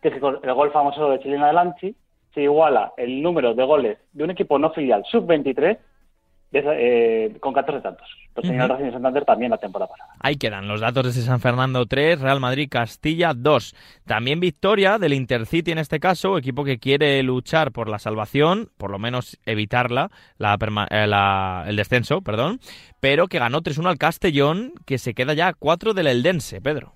[0.00, 1.96] que es que con el gol famoso de Chilena de Lanchi,
[2.34, 5.78] se iguala el número de goles de un equipo no filial sub-23
[6.52, 8.08] eh, con 14 tantos.
[8.34, 8.68] Los uh -huh.
[8.68, 10.12] Racing Santander también la temporada pasada.
[10.20, 13.74] Ahí quedan los datos de ese San Fernando 3, Real Madrid Castilla 2.
[14.06, 18.90] También victoria del Intercity en este caso, equipo que quiere luchar por la salvación, por
[18.90, 20.56] lo menos evitarla, la,
[20.90, 22.60] eh, la, el descenso, perdón,
[23.00, 26.92] pero que ganó 3-1 al Castellón, que se queda ya a 4 del Eldense, Pedro.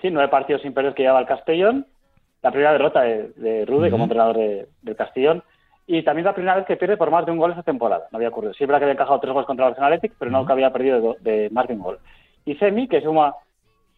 [0.00, 1.86] Sí, nueve partidos sin perder que lleva el Castellón.
[2.42, 3.90] La primera derrota de, de Rude uh -huh.
[3.90, 5.42] como entrenador de, del Castellón.
[5.86, 8.08] Y también la primera vez que pierde por más de un gol esa temporada.
[8.10, 8.54] No había ocurrido.
[8.54, 11.16] Siempre que había encajado tres goles contra el Arsenal Athletic, pero no que había perdido
[11.20, 11.98] de, de, más de un gol.
[12.44, 13.34] Y Semi, que suma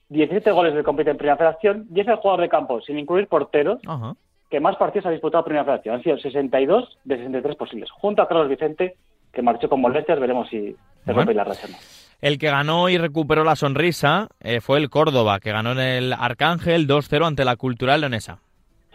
[0.08, 3.28] 17 goles de compite en Primera Federación, y es el jugador de campo, sin incluir
[3.28, 3.80] porteros,
[4.50, 5.96] que más partidos ha disputado en Primera Federación.
[5.96, 7.90] Han sido 62 de 63 posibles.
[7.90, 8.96] Junto a Carlos Vicente,
[9.32, 10.74] que marchó con molestias, veremos si
[11.04, 11.68] se rompe la racha.
[12.20, 16.12] El que ganó y recuperó la sonrisa eh, fue el Córdoba, que ganó en el
[16.12, 18.40] Arcángel 2-0 ante la Cultural Leonesa.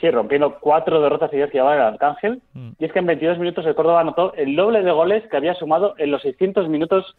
[0.04, 2.42] Sí, rompiendo cuatro derrotas seguidas que llevaba el Arcángel.
[2.52, 2.72] Mm.
[2.78, 5.54] Y es que en 22 minutos el Córdoba anotó el doble de goles que había
[5.54, 7.16] sumado en los 600 minutos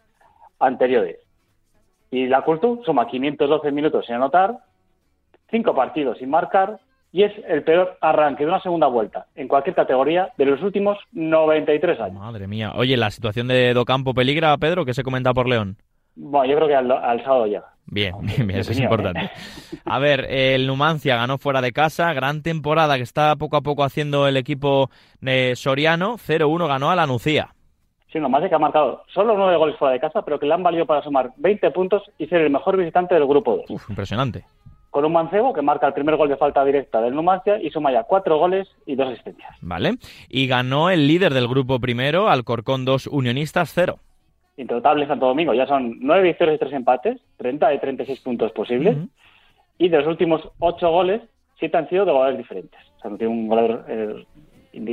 [0.59, 1.16] anteriores.
[2.11, 4.59] Y la Cultu suma 512 minutos sin anotar,
[5.51, 6.79] cinco partidos sin marcar,
[7.11, 10.99] y es el peor arranque de una segunda vuelta en cualquier categoría de los últimos
[11.12, 12.18] 93 años.
[12.20, 12.73] Madre mía.
[12.77, 15.79] Oye, la situación de Docampo peligra, Pedro, que se comenta por León.
[16.16, 17.62] Bueno, yo creo que al, al sábado ya.
[17.87, 19.20] Bien, bien, bien, eso es importante.
[19.20, 19.31] ¿eh?
[19.85, 23.85] A ver, el Numancia ganó fuera de casa, gran temporada que está poco a poco
[23.85, 27.55] haciendo el equipo de Soriano, 0-1 ganó a la Nucía.
[28.11, 30.62] Sí, Numancia que ha marcado solo nueve goles fuera de casa, pero que le han
[30.62, 33.70] valido para sumar 20 puntos y ser el mejor visitante del grupo 2.
[33.70, 34.44] Uf, impresionante.
[34.90, 37.92] Con un mancebo que marca el primer gol de falta directa del Numancia y suma
[37.92, 39.57] ya cuatro goles y dos asistencias.
[39.61, 39.98] Vale,
[40.29, 43.98] y ganó el líder del grupo primero, Alcorcón 2, Unionistas 0
[44.57, 45.55] intotable Santo Domingo.
[45.55, 48.97] Ya son nueve victorias y tres empates, 30 de 36 puntos posibles.
[48.97, 49.09] Uh -huh.
[49.79, 51.21] Y de los últimos ocho goles,
[51.59, 52.81] siete han sido de goles diferentes.
[52.99, 54.25] O sea, no tiene un goleador, eh,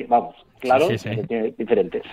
[0.08, 1.54] vamos, claro, sí, sí, sí.
[1.58, 2.04] diferentes.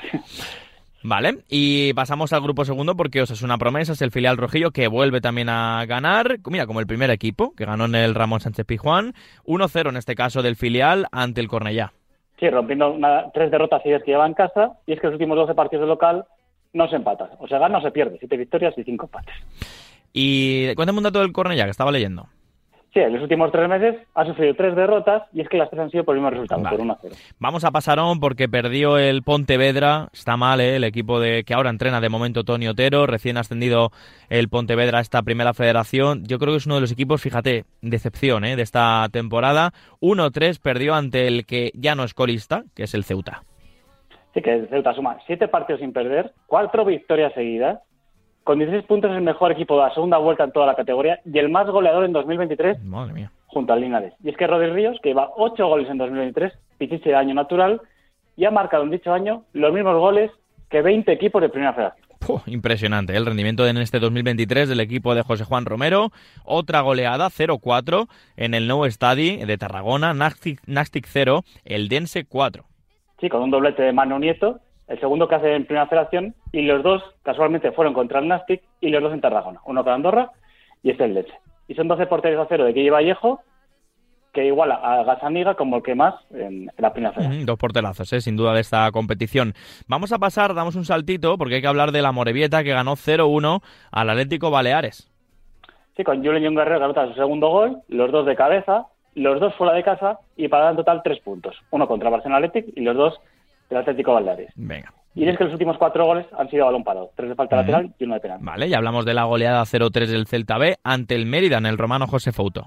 [1.03, 4.73] Vale, y pasamos al grupo segundo porque os es una promesa, es el filial rojillo
[4.73, 8.41] que vuelve también a ganar, mira, como el primer equipo que ganó en el Ramón
[8.41, 9.15] Sánchez Pijuán,
[9.47, 11.93] 1-0 en este caso del filial ante el Cornellá.
[12.41, 15.37] Sí, rompiendo una, tres derrotas seguidas que lleva en casa, y es que los últimos
[15.37, 16.25] 12 partidos de local
[16.79, 19.35] no se empatan, o sea, gana o se pierde, siete victorias y cinco empates.
[20.12, 22.27] Y cuéntame un dato del Cornellá que estaba leyendo.
[22.95, 25.83] Sí, en los últimos tres meses ha sufrido tres derrotas y es que las tres
[25.83, 26.77] han sido por el mismo resultado, Vale.
[26.77, 27.14] por 1 0.
[27.38, 30.09] Vamos a Pasarón porque perdió el Pontevedra.
[30.14, 30.77] Está mal, ¿eh?
[30.77, 33.91] el equipo de que ahora entrena de momento Tony Otero, recién ascendido
[34.31, 36.25] el Pontevedra a esta primera federación.
[36.25, 38.57] Yo creo que es uno de los equipos, fíjate, decepción ¿eh?
[38.57, 39.75] de esta temporada.
[40.01, 43.43] 1-3 perdió ante el que ya no es colista, que es el Ceuta.
[44.42, 47.81] Que el Ceuta suma siete partidos sin perder, cuatro victorias seguidas,
[48.44, 51.20] con 16 puntos es el mejor equipo de la segunda vuelta en toda la categoría
[51.24, 53.31] y el más goleador en 2023 Madre mía.
[53.46, 54.14] junto al Linares.
[54.24, 57.83] Y es que Rodri Ríos, que lleva 8 goles en 2023, pichiche de año natural,
[58.37, 60.31] y ha marcado en dicho año los mismos goles
[60.70, 62.09] que 20 equipos de primera federación.
[62.20, 63.16] Puh, impresionante ¿eh?
[63.16, 66.11] el rendimiento en este 2023 del equipo de José Juan Romero.
[66.44, 72.68] Otra goleada, 0-4 en el Nou Estadi de Tarragona, Nastic, Nastic 0, el Dense 4.
[73.21, 76.63] Sí, con un doblete de Manu Nieto, el segundo que hace en primera federación, y
[76.63, 79.61] los dos casualmente fueron contra el Nastic y los dos en Tarragona.
[79.67, 80.31] Uno con Andorra
[80.83, 81.35] y este el Leche.
[81.67, 83.41] Y son 12 porteros a cero de Guille Vallejo,
[84.33, 87.43] que iguala a Gasaniga como el que más en, la primera federación.
[87.43, 88.21] Ujú, Dos porterazos, ¿eh?
[88.21, 89.55] sin duda, de esta competición.
[89.89, 92.93] Vamos a pasar, damos un saltito, porque hay que hablar de la Morevieta que ganó
[92.93, 95.11] 0-1 al Atlético Baleares.
[95.97, 99.55] Sí, con Julen Guerrero que anota su segundo gol, los dos de cabeza, los dos
[99.55, 101.57] fuera de casa y para dar en total tres puntos.
[101.71, 103.21] Uno contra Barcelona Athletic y los dos
[103.68, 104.53] del Atlético Baleares.
[104.57, 104.92] Venga.
[105.14, 107.11] Y es que los últimos cuatro goles han sido a balón parado.
[107.16, 108.38] Tres de falta lateral y uno de penal.
[108.40, 111.77] Vale, ya hablamos de la goleada 0-3 del Celta B ante el Mérida en el
[111.77, 112.66] romano José Fouto.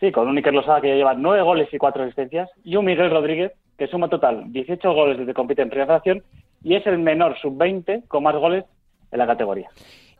[0.00, 2.86] Sí, con un Iker Losada que ya lleva nueve goles y cuatro asistencias y un
[2.86, 6.22] Miguel Rodríguez que suma total 18 goles desde que compite en primera federación
[6.62, 8.64] y es el menor sub-20 con más goles
[9.12, 9.68] en la categoría.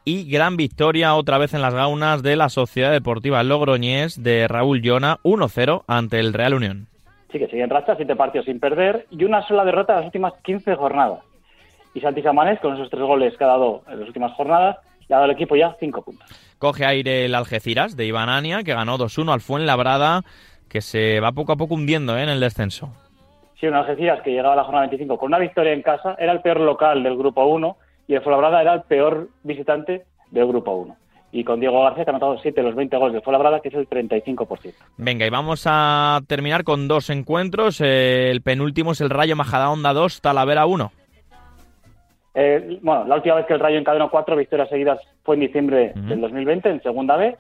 [0.05, 4.81] Y gran victoria otra vez en las gaunas de la Sociedad Deportiva Logroñés de Raúl
[4.81, 6.87] Llona 1-0 ante el Real Unión.
[7.31, 10.07] Sí, que sigue en racha, siete partidos sin perder y una sola derrota en las
[10.07, 11.21] últimas 15 jornadas.
[11.93, 15.15] Y Santi Samanés, con esos tres goles que ha dado en las últimas jornadas, le
[15.15, 16.29] ha dado al equipo ya cinco puntos.
[16.59, 20.23] Coge aire el Algeciras de Iván Ania, que ganó 2-1 al Fuenlabrada,
[20.69, 22.23] que se va poco a poco hundiendo ¿eh?
[22.23, 22.91] en el descenso.
[23.61, 26.33] Sí, un Algeciras que llegaba a la jornada 25 con una victoria en casa, era
[26.33, 27.77] el peor local del Grupo 1
[28.11, 30.97] y el Fuenlabrada era el peor visitante del Grupo 1.
[31.31, 33.69] Y con Diego García, que ha anotado 7 de los 20 goles del Fuenlabrada, que
[33.69, 34.75] es el 35%.
[34.97, 37.81] Venga, y vamos a terminar con dos encuentros.
[37.81, 40.91] Eh, el penúltimo es el Rayo Majadahonda 2, Talavera 1.
[42.35, 45.93] Eh, bueno, la última vez que el Rayo encadenó cuatro victorias seguidas fue en diciembre
[45.95, 46.09] Ujú.
[46.09, 47.37] del 2020, en Segunda B.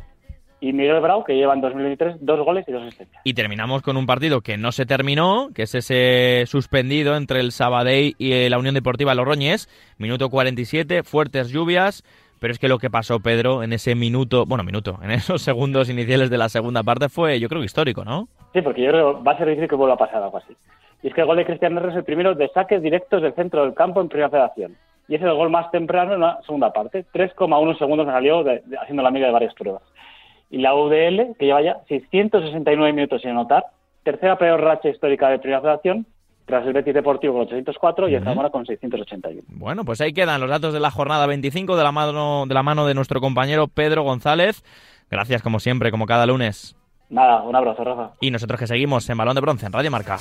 [0.61, 3.21] Y Miguel Brau, que lleva en 2023 dos goles y dos asistencias.
[3.25, 7.51] Y terminamos con un partido que no se terminó, que es ese suspendido entre el
[7.53, 9.69] Sabadell y la Unión Deportiva Logroñés.
[9.99, 12.05] Minuto 47, fuertes lluvias.
[12.41, 15.91] Pero es que lo que pasó, Pedro, en ese minuto, bueno, minuto, en esos segundos
[15.91, 18.29] iniciales de la segunda parte fue, yo creo histórico, ¿no?
[18.55, 20.55] Sí, porque yo creo que va a ser difícil que vuelva a pasar algo así.
[21.03, 23.35] Y es que el gol de Cristian Herrera es el primero de saques directos del
[23.35, 24.75] centro del campo en Primera Federación.
[25.09, 27.05] Y es el gol más temprano en la segunda parte.
[27.13, 29.83] 3,1 segundos me salió de- de- haciendo la media de varias pruebas.
[30.51, 33.67] Y la UDL, que lleva ya 669 minutos sin anotar,
[34.03, 36.07] tercera peor racha histórica de Primera Federación,
[36.47, 38.25] tras el Betis Deportivo con 804 y el.
[38.25, 39.43] Zamora con 681.
[39.49, 42.63] Bueno, pues ahí quedan los datos de la jornada 25 de la mano de, la
[42.63, 44.65] mano de nuestro compañero Pedro González.
[45.11, 46.77] Gracias, como siempre, como cada lunes.
[47.09, 48.11] Nada, un abrazo, Rafa.
[48.21, 50.19] Y nosotros que seguimos en Balón de Bronce, en Radio Marca.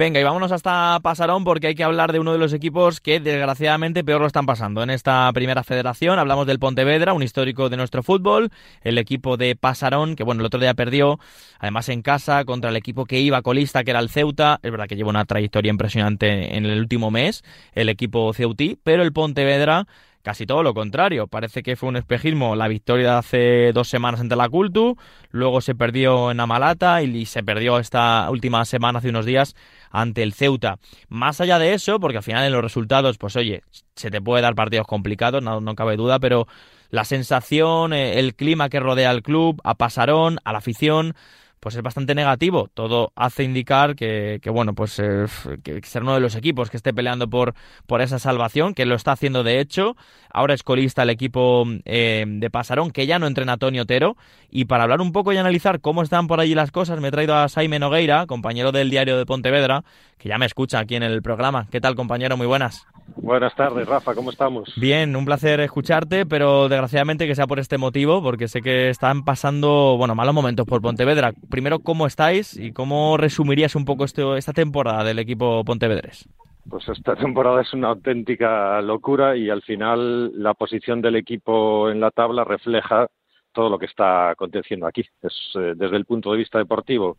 [0.00, 3.20] Venga, y vámonos hasta Pasarón porque hay que hablar de uno de los equipos que
[3.20, 6.18] desgraciadamente peor lo están pasando en esta primera federación.
[6.18, 8.48] Hablamos del Pontevedra, un histórico de nuestro fútbol,
[8.80, 11.20] el equipo de Pasarón, que bueno, el otro día perdió,
[11.58, 14.58] además en casa, contra el equipo que iba colista, que era el Ceuta.
[14.62, 19.02] Es verdad que lleva una trayectoria impresionante en el último mes, el equipo ceutí, pero
[19.02, 19.86] el Pontevedra
[20.22, 21.26] casi todo lo contrario.
[21.26, 24.96] Parece que fue un espejismo la victoria de hace dos semanas ante la Cultu,
[25.30, 29.54] luego se perdió en Amalata y se perdió esta última semana, hace unos días,
[29.90, 30.78] ante el Ceuta.
[31.08, 33.62] Más allá de eso, porque al final en los resultados, pues oye,
[33.94, 36.46] se te puede dar partidos complicados, no, no cabe duda, pero
[36.90, 41.14] la sensación, eh, el clima que rodea al club, a Pasarón, a la afición,
[41.60, 42.68] pues es bastante negativo.
[42.72, 45.26] Todo hace indicar que, que bueno, pues eh,
[45.62, 47.54] que ser uno de los equipos que esté peleando por,
[47.86, 49.96] por esa salvación, que lo está haciendo de hecho.
[50.32, 54.16] Ahora es colista el equipo eh, de Pasarón, que ya no entrena Antonio Otero.
[54.50, 57.10] Y para hablar un poco y analizar cómo están por allí las cosas, me he
[57.10, 59.84] traído a Saime Nogueira, compañero del diario de Pontevedra,
[60.20, 61.66] que ya me escucha aquí en el programa.
[61.70, 62.36] ¿Qué tal, compañero?
[62.36, 62.86] Muy buenas.
[63.16, 64.72] Buenas tardes, Rafa, ¿cómo estamos?
[64.76, 69.24] Bien, un placer escucharte, pero desgraciadamente que sea por este motivo, porque sé que están
[69.24, 71.32] pasando, bueno, malos momentos por Pontevedra.
[71.50, 76.28] Primero, ¿cómo estáis y cómo resumirías un poco este, esta temporada del equipo pontevedrés?
[76.68, 82.00] Pues esta temporada es una auténtica locura y al final la posición del equipo en
[82.00, 83.08] la tabla refleja
[83.52, 85.04] todo lo que está aconteciendo aquí.
[85.22, 87.16] Es, eh, desde el punto de vista deportivo,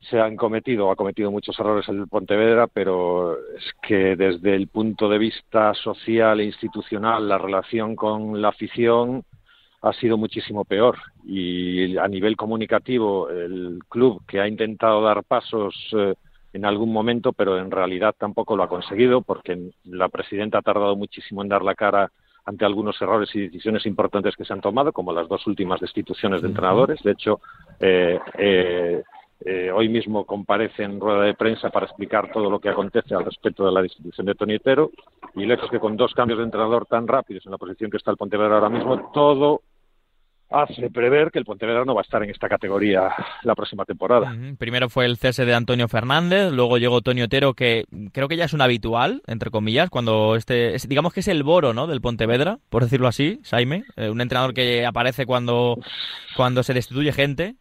[0.00, 5.08] se han cometido, ha cometido muchos errores el Pontevedra, pero es que desde el punto
[5.08, 9.24] de vista social e institucional la relación con la afición
[9.82, 15.74] ha sido muchísimo peor y a nivel comunicativo el club que ha intentado dar pasos
[15.92, 16.14] eh,
[16.52, 20.96] en algún momento, pero en realidad tampoco lo ha conseguido porque la presidenta ha tardado
[20.96, 22.10] muchísimo en dar la cara
[22.44, 26.40] ante algunos errores y decisiones importantes que se han tomado, como las dos últimas destituciones
[26.40, 27.02] de entrenadores.
[27.02, 27.40] De hecho,
[27.78, 29.02] eh, eh,
[29.44, 33.24] eh, hoy mismo comparece en rueda de prensa para explicar todo lo que acontece al
[33.24, 34.90] respecto de la distribución de Tonietero
[35.34, 38.10] y lejos que con dos cambios de entrenador tan rápidos en la posición que está
[38.10, 39.62] el Pontevedra ahora mismo, todo
[40.50, 44.34] hace prever que el Pontevedra no va a estar en esta categoría la próxima temporada.
[44.58, 48.46] Primero fue el cese de Antonio Fernández, luego llegó Tonio Otero, que creo que ya
[48.46, 51.86] es un habitual, entre comillas, cuando este, digamos que es el boro, ¿no?
[51.86, 55.78] Del Pontevedra, por decirlo así, Saime, eh, un entrenador que aparece cuando,
[56.36, 57.56] cuando se destituye gente,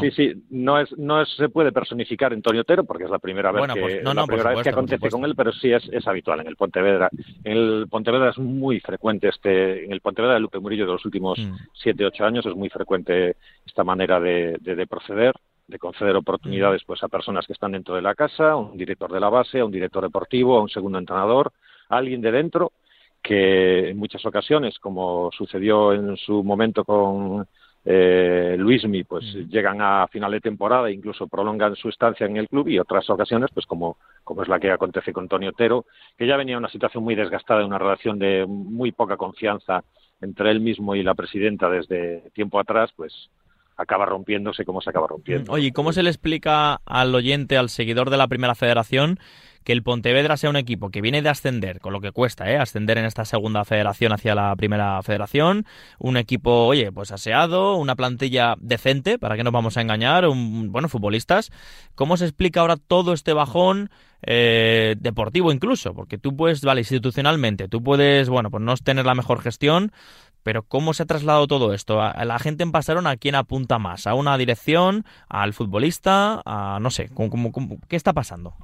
[0.00, 3.52] Sí, sí, no es, no se puede personificar en Tony Otero porque es la primera
[3.52, 6.40] vez que, pues, la primera vez que acontece con él, pero sí es, es habitual
[6.40, 7.08] en el Pontevedra.
[7.44, 11.04] En el Pontevedra es muy frecuente este, en el Pontevedra de Lupe Murillo de los
[11.04, 11.54] últimos mm.
[11.74, 15.34] siete, ocho años es muy frecuente esta manera de, de, proceder
[15.68, 19.12] de conceder oportunidades pues a personas que están dentro de la casa, a un director
[19.12, 21.52] de la base, a un director deportivo, a un segundo entrenador,
[21.88, 22.72] a alguien de dentro
[23.22, 27.46] que en muchas ocasiones, como sucedió en su momento con
[27.84, 32.48] eh, Luismi pues llegan a final de temporada e incluso prolongan su estancia en el
[32.48, 35.86] club y otras ocasiones pues como, como es la que acontece con Tony Otero
[36.16, 39.84] que ya venía una situación muy desgastada una relación de muy poca confianza
[40.20, 43.30] entre él mismo y la presidenta desde tiempo atrás pues
[43.78, 45.52] acaba rompiéndose como se acaba rompiendo.
[45.52, 49.20] Oye, ¿cómo se le explica al oyente, al seguidor de la Primera Federación,
[49.68, 52.56] que el Pontevedra sea un equipo que viene de ascender, con lo que cuesta, ¿eh?
[52.56, 55.66] Ascender en esta segunda federación hacia la Primera Federación,
[55.98, 60.72] un equipo, oye, pues aseado, una plantilla decente, para que nos vamos a engañar, un,
[60.72, 61.50] bueno, futbolistas.
[61.94, 63.90] ¿Cómo se explica ahora todo este bajón?
[64.22, 69.14] Eh, deportivo incluso, porque tú puedes, vale, institucionalmente, tú puedes, bueno, pues no tener la
[69.14, 69.92] mejor gestión,
[70.42, 72.00] pero ¿cómo se ha trasladado todo esto?
[72.00, 74.06] ¿A la gente en Pasaron a quién apunta más?
[74.06, 75.04] ¿A una dirección?
[75.28, 76.40] ¿Al futbolista?
[76.46, 77.10] A, no sé,
[77.86, 78.54] qué está pasando?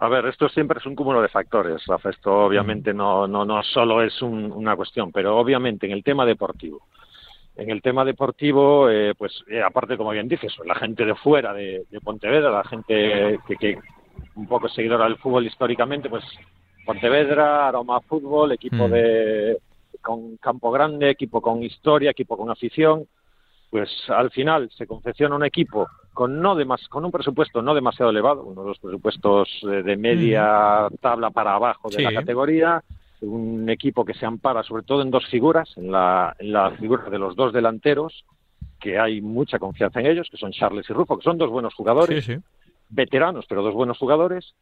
[0.00, 2.10] A ver, esto siempre es un cúmulo de factores, Rafa.
[2.10, 6.82] Esto obviamente no, no, no solo es una cuestión, pero obviamente en el tema deportivo.
[7.56, 11.52] En el tema deportivo, eh, pues eh, aparte, como bien dices, la gente de fuera
[11.52, 13.78] de, Pontevedra, la gente que, que,
[14.36, 16.24] un poco es seguidora del fútbol históricamente, pues
[16.86, 18.90] Pontevedra, Aroma Fútbol, equipo mm.
[18.92, 19.58] de
[20.00, 23.08] con campo grande, equipo con historia, equipo con afición,
[23.68, 26.56] pues al final se confecciona un equipo con no
[26.88, 31.54] con un presupuesto no demasiado elevado, uno de los presupuestos eh, de media tabla para
[31.54, 32.82] abajo de la categoría,
[33.20, 37.08] un equipo que se ampara sobre todo en dos figuras, en la, en la figura
[37.08, 38.24] de los dos delanteros,
[38.80, 41.72] que hay mucha confianza en ellos, que son Charles y Rufo, que son dos buenos
[41.74, 42.28] jugadores,
[42.88, 44.56] veteranos, pero dos buenos jugadores,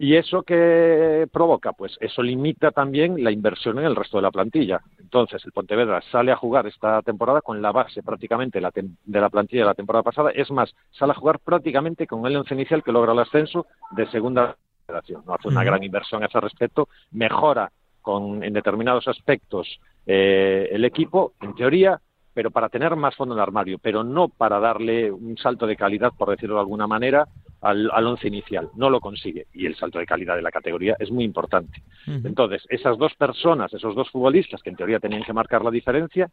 [0.00, 1.72] ¿Y eso qué provoca?
[1.72, 4.80] Pues eso limita también la inversión en el resto de la plantilla.
[5.00, 9.62] Entonces, el Pontevedra sale a jugar esta temporada con la base prácticamente de la plantilla
[9.62, 10.30] de la temporada pasada.
[10.30, 14.08] Es más, sale a jugar prácticamente con el once inicial que logra el ascenso de
[14.10, 14.56] segunda
[14.86, 15.22] federación.
[15.26, 20.84] No hace una gran inversión a ese respecto, mejora con, en determinados aspectos eh, el
[20.84, 22.00] equipo, en teoría,
[22.32, 25.76] pero para tener más fondo en el armario, pero no para darle un salto de
[25.76, 27.26] calidad, por decirlo de alguna manera,
[27.60, 28.70] al, al once inicial.
[28.76, 29.46] No lo consigue.
[29.52, 31.82] Y el salto de calidad de la categoría es muy importante.
[32.06, 36.30] Entonces, esas dos personas, esos dos futbolistas que en teoría tenían que marcar la diferencia,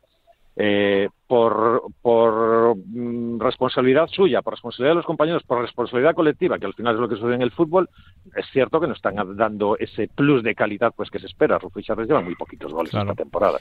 [0.57, 6.65] eh, por, por mm, responsabilidad suya, por responsabilidad de los compañeros, por responsabilidad colectiva, que
[6.65, 7.89] al final es lo que sucede en el fútbol,
[8.33, 11.59] es cierto que no están dando ese plus de calidad pues que se espera.
[11.59, 13.59] Rufo y Charles llevan muy poquitos goles en esta temporada.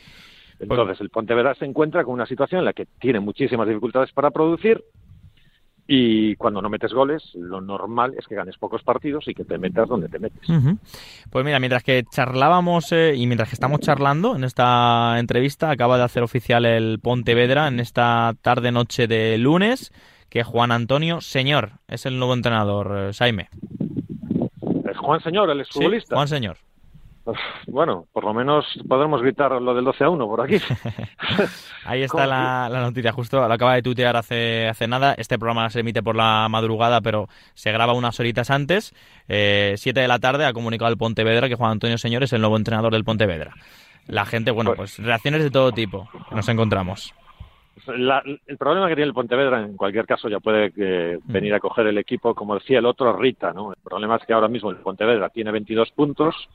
[0.60, 4.30] Entonces, el Pontevedra se encuentra con una situación en la que tiene muchísimas dificultades para
[4.30, 4.84] producir
[5.86, 9.58] y cuando no metes goles, lo normal es que ganes pocos partidos y que te
[9.58, 10.48] metas donde te metes.
[11.30, 15.98] Pues mira, mientras que charlábamos eh, y mientras que estamos charlando en esta entrevista, acaba
[15.98, 19.92] de hacer oficial el Pontevedra en esta tarde-noche de lunes
[20.30, 23.50] que Juan Antonio Señor es el nuevo entrenador, eh, Jaime.
[24.90, 26.16] Es Juan Señor, el exfutbolista.
[26.16, 26.56] Juan Señor.
[27.66, 30.56] Bueno, por lo menos podremos gritar lo del 12 a 1 por aquí.
[31.86, 35.14] Ahí está la, noticia, justo lo acaba de tutear hace, hace nada.
[35.16, 38.94] Este programa se emite por la madrugada, pero se graba unas horitas antes.
[39.28, 42.42] Eh, siete de la tarde ha comunicado el Pontevedra que Juan Antonio Señor es el
[42.42, 43.54] nuevo entrenador del Pontevedra.
[44.06, 47.14] La gente, bueno, pues, pues reacciones de todo tipo nos encontramos.
[47.86, 51.32] el problema que tiene el Pontevedra, en cualquier caso, ya puede que mm.
[51.32, 53.72] venir a coger el equipo, como decía el otro, Rita, ¿no?
[53.72, 56.50] El problema es que ahora mismo el Pontevedra tiene 22 puntos,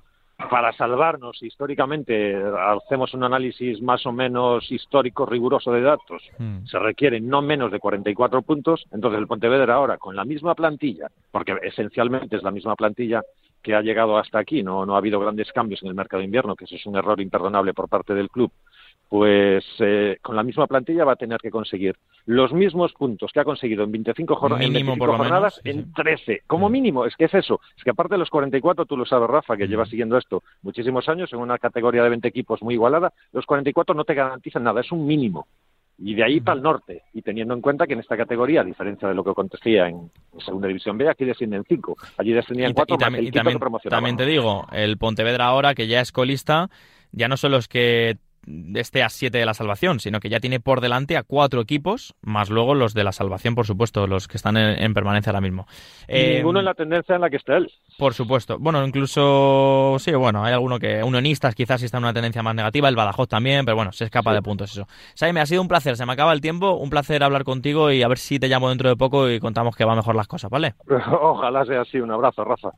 [0.50, 6.66] para salvarnos históricamente, hacemos un análisis más o menos histórico, riguroso de datos, hmm.
[6.66, 11.08] se requieren no menos de 44 puntos, entonces el Pontevedra ahora con la misma plantilla,
[11.32, 13.22] porque esencialmente es la misma plantilla
[13.62, 16.26] que ha llegado hasta aquí, no, no ha habido grandes cambios en el mercado de
[16.26, 18.52] invierno, que eso es un error imperdonable por parte del club,
[19.10, 23.40] pues eh, con la misma plantilla va a tener que conseguir los mismos puntos que
[23.40, 26.44] ha conseguido en 25, jornadas en 13.
[26.46, 27.60] Como mínimo, es que es eso.
[27.76, 31.10] Es que aparte de los 44, tú lo sabes, Rafa, que lleva siguiendo esto muchísimos
[31.10, 34.82] años en una categoría de 20 equipos muy igualada, los 44 no te garantizan nada,
[34.82, 35.48] es un mínimo.
[35.98, 38.64] Y de ahí para el norte, y teniendo en cuenta que en esta categoría, a
[38.64, 40.12] diferencia de lo que acontecía en,
[40.46, 41.98] Segunda División B, aquí descienden 5.
[42.18, 43.00] Allí descendían 4 y,
[43.32, 46.70] también, también te digo, el Pontevedra ahora, que ya es colista,
[47.12, 48.18] ya no son los que
[48.76, 52.16] esté a 7 de la salvación, sino que ya tiene por delante a cuatro equipos,
[52.22, 55.68] más luego los de la salvación, por supuesto, los que están en, permanencia ahora mismo.
[56.08, 57.72] Eh, ninguno en la tendencia en la que está él.
[57.98, 58.58] Por supuesto.
[58.60, 62.90] Bueno, incluso, sí, bueno, hay alguno que, unionistas quizás está en una tendencia más negativa,
[62.90, 64.88] el Badajoz también, pero bueno, se escapa de puntos eso.
[65.34, 68.04] me ha sido un placer, se me acaba el tiempo, un placer hablar contigo y
[68.04, 70.50] a ver si te llamo dentro de poco y contamos que va mejor las cosas,
[70.50, 70.74] ¿vale?
[71.22, 72.72] Ojalá sea así, un abrazo, Rafa.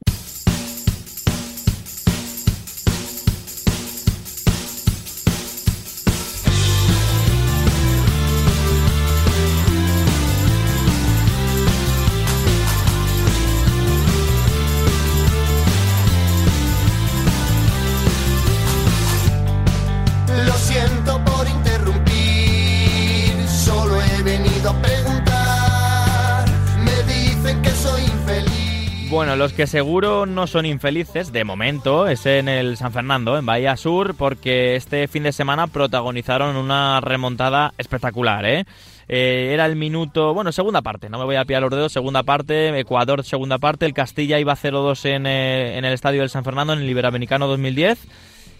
[29.42, 33.76] Los que seguro no son infelices, de momento, es en el San Fernando, en Bahía
[33.76, 38.66] Sur, porque este fin de semana protagonizaron una remontada espectacular, ¿eh?
[39.08, 42.22] eh era el minuto, bueno, segunda parte, no me voy a pillar los dedos, segunda
[42.22, 46.44] parte, Ecuador segunda parte, el Castilla iba 0-2 en, eh, en, el estadio del San
[46.44, 47.98] Fernando en el Iberoamericano 2010.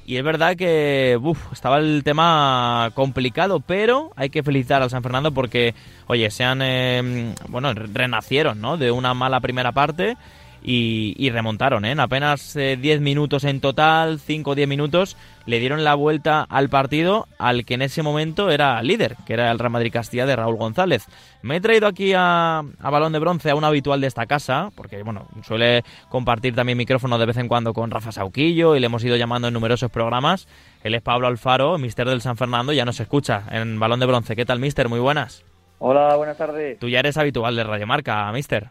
[0.08, 1.20] Y es verdad que
[1.52, 5.76] estaba el tema complicado, pero hay que felicitar al San Fernando porque,
[6.08, 8.78] oye, se han, eh, bueno, renacieron, ¿no?
[8.78, 10.18] De una mala primera parte
[10.64, 11.86] y, remontaron.
[11.86, 11.92] ¿eh?
[11.92, 16.46] En apenas 10 eh, minutos en total, 5 o 10 minutos, le dieron la vuelta
[16.48, 20.26] al partido al que en ese momento era líder, que era el Real Madrid Castilla
[20.26, 21.08] de Raúl González.
[21.42, 25.02] Me he traído aquí a, Balón de Bronce a un habitual de esta casa, porque
[25.04, 29.04] bueno, suele compartir también micrófono de vez en cuando con Rafa Sauquillo y le hemos
[29.04, 30.48] ido llamando en numerosos programas.
[30.84, 34.36] Él es Pablo Alfaro, mister del San Fernando, ya nos escucha en Balón de Bronce.
[34.36, 34.90] ¿Qué tal, mister?
[34.90, 35.44] Muy buenas.
[35.80, 36.78] Hola, buenas tardes.
[36.78, 38.70] Tú ya eres habitual de Radio Marca, mister.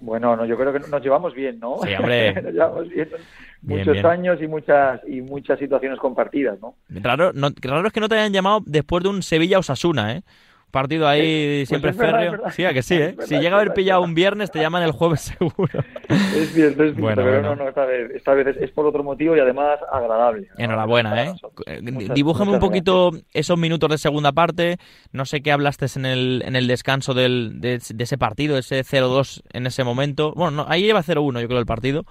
[0.00, 1.78] Bueno, no, yo creo que nos llevamos bien, ¿no?
[1.82, 2.32] Sí, hombre.
[2.42, 3.08] nos llevamos bien.
[3.62, 6.74] Muchos años y muchas y muchas situaciones compartidas, ¿no?
[6.88, 10.22] Raro, no, raro es que no te hayan llamado después de un Sevilla-Osasuna, ¿eh?
[10.70, 12.50] Partido ahí pues siempre férreo.
[12.50, 13.16] Sí, a que sí, ¿eh?
[13.24, 15.84] si llega a haber pillado un viernes, te llaman el jueves seguro.
[16.08, 19.36] Es cierto, es bueno, pero no, no, esta vez, esta vez es, por otro motivo
[19.36, 20.48] y además agradable.
[20.56, 21.34] Enhorabuena, ¿eh?
[22.14, 24.78] Dibújame un poquito esos minutos de segunda parte.
[25.12, 29.42] No sé qué hablaste en el, en el descanso del, de, ese partido, ese 0-2
[29.52, 30.32] en ese momento.
[30.34, 32.04] Bueno, no, ahí lleva 0-1 yo creo el partido,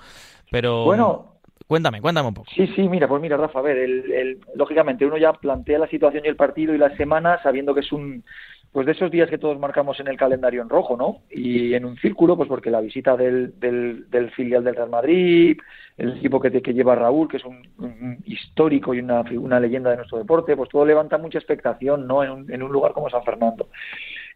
[0.52, 0.84] pero...
[0.84, 1.37] Bueno...
[1.68, 2.50] Cuéntame, cuéntame un poco.
[2.56, 6.24] Sí, sí, mira, pues mira, Rafa, a ver, el, lógicamente uno ya plantea la situación
[6.26, 8.24] y el partido y la semana sabiendo que es un,
[8.72, 11.24] pues de esos días que todos marcamos en el calendario en rojo, ¿no?
[11.30, 15.58] Y en un círculo, pues porque la visita del, del, filial del Real Madrid,
[15.98, 19.98] el equipo que, que lleva Raúl, que es un, histórico y una, una, leyenda de
[19.98, 22.24] nuestro deporte, pues todo levanta mucha expectación, ¿no?
[22.24, 23.68] En un, en un lugar como San Fernando.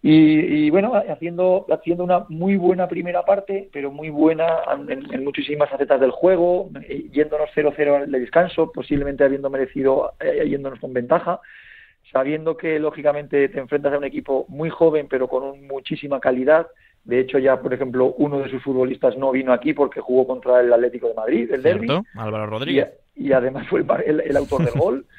[0.04, 4.48] Y, bueno, haciendo, haciendo una muy buena primera parte, pero muy buena
[4.90, 10.80] en, muchísimas facetas del juego, eh, yéndonos 0-0 de descanso, posiblemente habiendo merecido, eh, yéndonos
[10.80, 11.40] con ventaja,
[12.12, 16.66] sabiendo que lógicamente te enfrentas a un equipo muy joven, pero con muchísima calidad.
[17.04, 20.62] De hecho, ya, por ejemplo, uno de sus futbolistas no vino aquí porque jugó contra
[20.62, 21.88] el Atlético de Madrid, el derby.
[22.16, 22.90] Álvaro Rodríguez.
[23.16, 25.06] Y, además fue el autor del gol.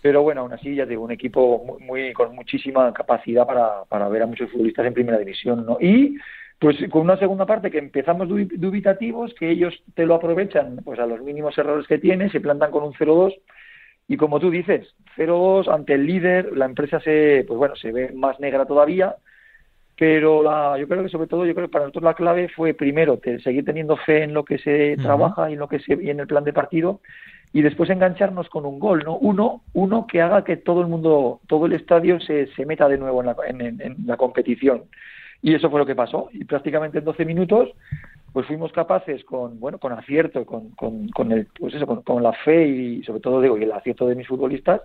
[0.00, 4.22] pero bueno, aún así ya digo, un equipo muy, con muchísima capacidad para, para ver
[4.22, 5.78] a muchos futbolistas en primera división, ¿no?
[5.80, 6.16] Y
[6.58, 11.06] pues con una segunda parte que empezamos dubitativos, que ellos te lo aprovechan pues a
[11.06, 13.34] los mínimos errores que tienen, se plantan con un 0-2
[14.08, 18.12] y como tú dices, 0-2 ante el líder, la empresa se pues bueno, se ve
[18.12, 19.16] más negra todavía,
[19.98, 22.74] pero la, yo creo que sobre todo yo creo que para nosotros la clave fue
[22.74, 26.10] primero seguir teniendo fe en lo que se trabaja y en lo que se y
[26.10, 27.00] en el plan de partido
[27.52, 29.16] y después engancharnos con un gol, ¿no?
[29.16, 32.98] Uno, uno que haga que todo el mundo, todo el estadio se, se meta de
[32.98, 34.84] nuevo en la, en la competición.
[35.40, 36.28] Y eso fue lo que pasó.
[36.32, 37.70] Y prácticamente en 12 minutos
[38.36, 42.34] pues fuimos capaces con bueno con acierto con, con, con el pues eso con, la
[42.34, 44.82] fe y sobre todo digo y el acierto de mis futbolistas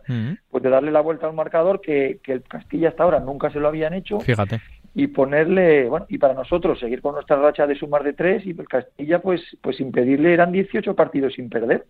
[0.50, 3.60] pues de darle la vuelta al marcador que, que el Castilla hasta ahora nunca se
[3.60, 4.62] lo habían hecho fíjate
[4.94, 8.52] y ponerle bueno y para nosotros seguir con nuestra racha de sumar de tres y
[8.52, 11.86] el Castilla pues pues impedirle eran 18 partidos sin perder.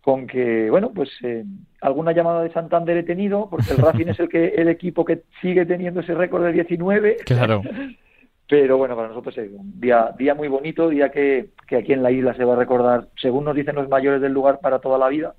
[0.00, 1.44] Con que bueno pues eh,
[1.80, 5.22] alguna llamada de Santander he tenido porque el Racing es el que el equipo que
[5.40, 7.62] sigue teniendo ese récord de 19 claro.
[8.48, 12.02] Pero bueno, para nosotros es un día, día muy bonito, día que, que aquí en
[12.02, 14.98] la isla se va a recordar, según nos dicen los mayores del lugar, para toda
[14.98, 15.34] la vida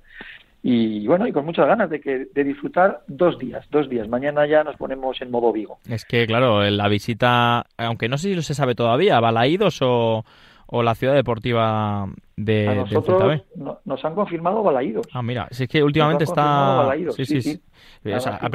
[0.66, 4.08] y bueno, y con muchas ganas de que de disfrutar dos días, dos días.
[4.08, 5.78] Mañana ya nos ponemos en modo Vigo.
[5.86, 10.24] Es que claro, la visita, aunque no sé si lo se sabe todavía, Balaídos o,
[10.66, 13.42] o la ciudad deportiva de, a nosotros
[13.84, 15.06] nos han confirmado Balaídos.
[15.12, 16.90] Ah, mira, si es que últimamente está...
[17.10, 17.60] Sí, sí, sí.
[18.12, 18.50] a,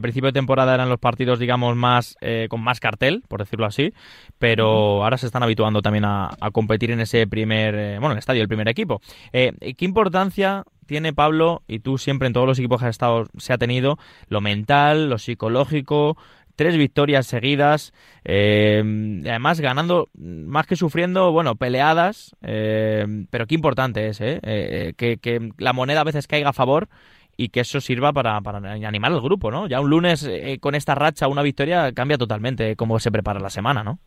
[0.00, 3.92] principio, de temporada eran los partidos, digamos, más eh, con más cartel, por decirlo así,
[4.38, 8.18] pero ahora se están habituando también a, competir en ese primer, eh, bueno, en el
[8.18, 9.00] estadio, el primer equipo.
[9.32, 13.24] Eh, ¿Qué importancia tiene Pablo, y tú siempre en todos los equipos que has estado,
[13.38, 16.18] se ha tenido, lo mental, lo psicológico,
[16.56, 17.92] tres victorias seguidas,
[18.24, 18.82] eh,
[19.24, 24.40] además ganando más que sufriendo, bueno, peleadas, eh, pero qué importante es, ¿eh?
[24.42, 26.88] eh que, la moneda a veces caiga a favor
[27.36, 29.66] y que eso sirva para, para animar al grupo, ¿no?
[29.66, 30.28] Ya un lunes
[30.60, 33.98] con esta racha, una victoria, cambia totalmente cómo se prepara la semana, ¿no?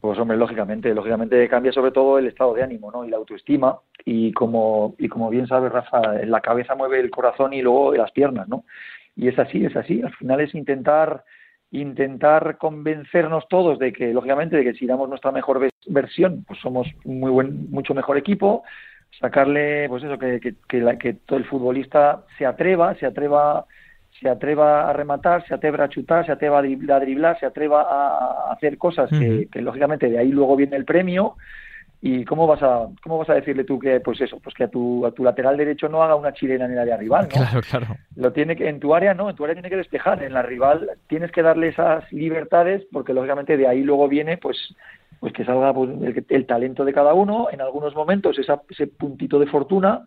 [0.00, 3.06] Pues hombre, lógicamente, lógicamente cambia sobre todo el estado de ánimo, ¿no?
[3.06, 7.54] Y la autoestima y como y como bien sabe Rafa, la cabeza mueve el corazón
[7.54, 8.64] y luego las piernas, ¿no?
[9.16, 10.02] Y es así, es así.
[10.02, 11.24] Al final es intentar
[11.74, 16.86] intentar convencernos todos de que, lógicamente, de que si damos nuestra mejor versión, pues somos
[17.04, 18.62] muy buen, mucho mejor equipo,
[19.20, 23.66] sacarle, pues eso, que, que, que, todo el futbolista se atreva, se atreva,
[24.20, 28.52] se atreva a rematar, se atreva a chutar, se atreva a driblar, se atreva a
[28.52, 31.34] hacer cosas que, que, lógicamente, de ahí luego viene el premio
[32.06, 34.68] ¿Y cómo vas a cómo vas a decirle tú que pues eso, pues que a
[34.68, 37.28] tu a tu lateral derecho no haga una chilena en el área rival, ¿no?
[37.30, 37.86] Claro, claro.
[38.14, 40.42] Lo tiene que en tu área no, en tu área tiene que despejar, en la
[40.42, 44.76] rival tienes que darle esas libertades porque lógicamente de ahí luego viene pues
[45.18, 45.92] pues que salga pues,
[46.28, 50.04] el, talento de cada uno, en algunos momentos esa, ese puntito de fortuna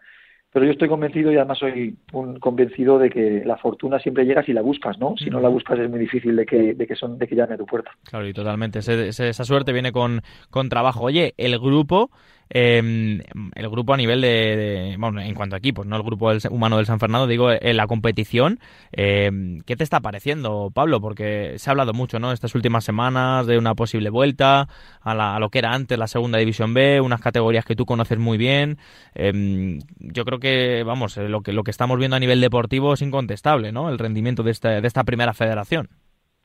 [0.51, 4.43] pero yo estoy convencido y además soy un convencido de que la fortuna siempre llega
[4.43, 5.15] si la buscas, ¿no?
[5.17, 7.55] Si no la buscas es muy difícil de que, de que, son, de que llame
[7.55, 7.91] a tu puerta.
[8.03, 8.79] Claro, y totalmente.
[8.79, 11.03] esa suerte viene con, con trabajo.
[11.03, 12.09] Oye, el grupo
[12.49, 13.21] eh,
[13.55, 16.85] el grupo a nivel de, bueno, en cuanto a equipos, no el grupo humano del
[16.85, 18.59] San Fernando, digo, en la competición,
[18.91, 19.29] eh,
[19.65, 21.01] ¿qué te está pareciendo, Pablo?
[21.01, 22.31] Porque se ha hablado mucho, ¿no?
[22.31, 24.67] Estas últimas semanas de una posible vuelta
[25.01, 28.37] a, lo que era antes la Segunda División B, unas categorías que tú conoces muy
[28.37, 28.77] bien.
[29.15, 32.93] Em, yo creo que, vamos, eh, lo que, lo que estamos viendo a nivel deportivo
[32.93, 33.89] es incontestable, ¿no?
[33.89, 35.89] El rendimiento de esta, de esta primera federación.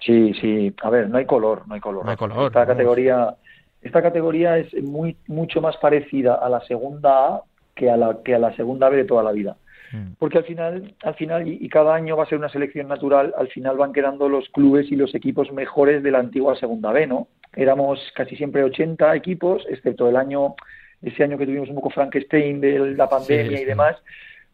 [0.01, 0.75] Sí, sí.
[0.83, 2.05] A ver, no hay color, no hay color.
[2.05, 2.47] No hay color.
[2.47, 3.37] Esta categoría
[3.83, 7.43] esta categoría es muy mucho más parecida a la segunda A
[7.75, 9.57] que a la que a la segunda B de toda la vida.
[9.93, 10.13] Mm.
[10.19, 13.49] Porque al final, al final y, cada año va a ser una selección natural, al
[13.49, 17.29] final van quedando los clubes y los equipos mejores de la antigua segunda B, ¿no?
[17.55, 20.55] Éramos casi siempre 80 equipos, excepto el año
[21.03, 23.97] ese año que tuvimos un poco Frankenstein de la pandemia y demás,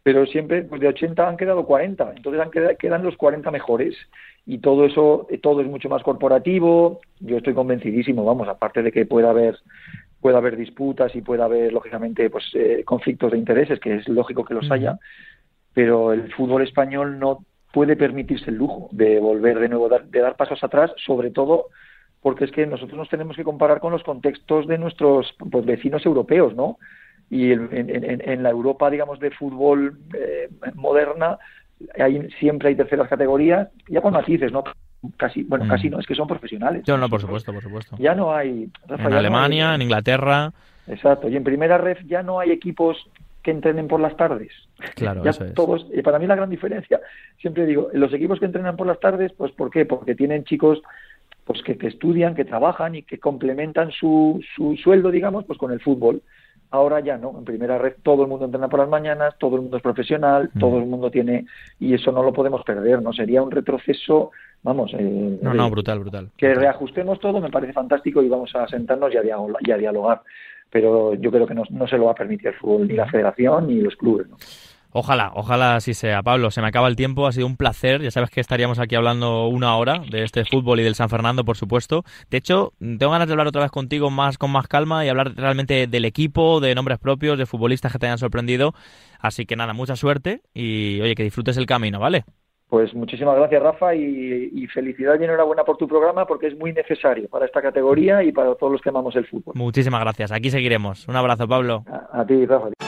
[0.03, 3.95] pero siempre pues de 80 han quedado 40, entonces han quedado, quedan los 40 mejores
[4.49, 7.01] y todo eso, todo es mucho más corporativo.
[7.21, 9.59] Yo estoy convencidísimo, vamos, aparte de que pueda haber
[10.23, 14.47] pueda haber disputas y pueda haber lógicamente pues eh, conflictos de intereses, que es lógico
[14.47, 14.99] que los haya,
[15.75, 17.45] pero el fútbol español no
[17.75, 21.67] puede permitirse el lujo de volver de nuevo de dar pasos atrás, sobre todo
[22.23, 26.05] porque es que nosotros nos tenemos que comparar con los contextos de nuestros pues, vecinos
[26.07, 26.79] europeos, ¿no?
[27.29, 31.39] Y en, en, la Europa, digamos, de fútbol eh, moderna,
[31.99, 34.65] hay, siempre hay terceras categorías, ya con matices, ¿no?
[35.17, 35.69] Casi, bueno, mm.
[35.69, 36.85] casi no, es que son profesionales.
[36.87, 37.97] No, no, por supuesto, por supuesto.
[37.99, 38.69] Ya no hay...
[38.89, 40.53] en Alemania, en Inglaterra...
[40.87, 42.97] Exacto, y en primera red ya no hay equipos
[43.43, 44.51] que entrenen por las tardes.
[44.95, 45.55] Claro, ya eso es.
[45.55, 47.01] Todos, y para mí la gran diferencia,
[47.41, 49.85] siempre digo, los equipos que entrenan por las tardes, pues ¿por qué?
[49.85, 50.81] Porque tienen chicos
[51.45, 55.73] pues que, que estudian, que trabajan y que complementan su, su sueldo, digamos, pues con
[55.73, 56.23] el fútbol.
[56.71, 59.63] Ahora ya no, en primera red todo el mundo entrena por las mañanas, todo el
[59.63, 60.59] mundo es profesional, mm.
[60.59, 61.47] todo el mundo tiene,
[61.81, 63.13] y eso no lo podemos perder, ¿no?
[63.13, 64.93] Sería un retroceso, vamos.
[64.93, 66.29] Eh, no, no, brutal, brutal.
[66.37, 70.21] Que reajustemos todo me parece fantástico y vamos a sentarnos y a, dialogar,
[70.71, 73.67] pero yo creo que no, se lo va a permitir el fútbol, ni la federación
[73.67, 74.37] ni los clubes, ¿no?
[74.91, 76.23] Ojalá, ojalá así sea.
[76.23, 78.01] Pablo, se me acaba el tiempo, ha sido un placer.
[78.01, 81.45] Ya sabes que estaríamos aquí hablando una hora de este fútbol y del San Fernando,
[81.45, 82.05] por supuesto.
[82.31, 85.35] De hecho, tengo ganas de hablar otra vez contigo más con más calma y hablar
[85.37, 88.73] realmente del equipo, de nombres propios, de futbolistas que te hayan sorprendido.
[89.21, 92.25] Así que nada, mucha suerte y oye, que disfrutes el camino, ¿vale?
[92.69, 97.27] Pues muchísimas gracias, Rafa, y, felicidad y enhorabuena por tu programa porque es muy necesario
[97.29, 99.55] para esta categoría y para todos los que amamos el fútbol.
[99.57, 100.33] Muchísimas gracias.
[100.33, 101.09] Aquí seguiremos.
[101.09, 101.85] Un abrazo, Pablo.
[102.13, 102.88] a ti, Rafa.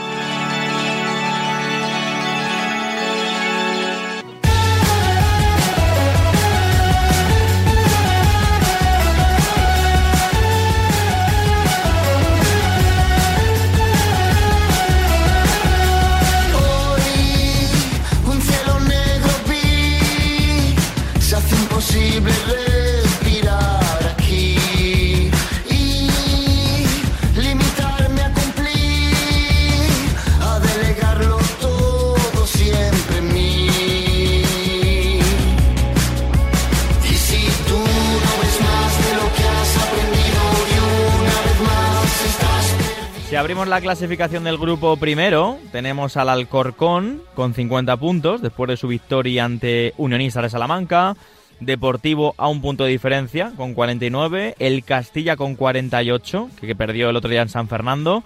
[43.70, 49.44] La clasificación del grupo primero, tenemos al Alcorcón con 50 puntos después de su victoria
[49.44, 51.14] ante Unionistas de Salamanca.
[51.60, 54.56] Deportivo a un punto de diferencia con 49.
[54.58, 58.24] El Castilla con 48, que, que perdió el otro día en San Fernando.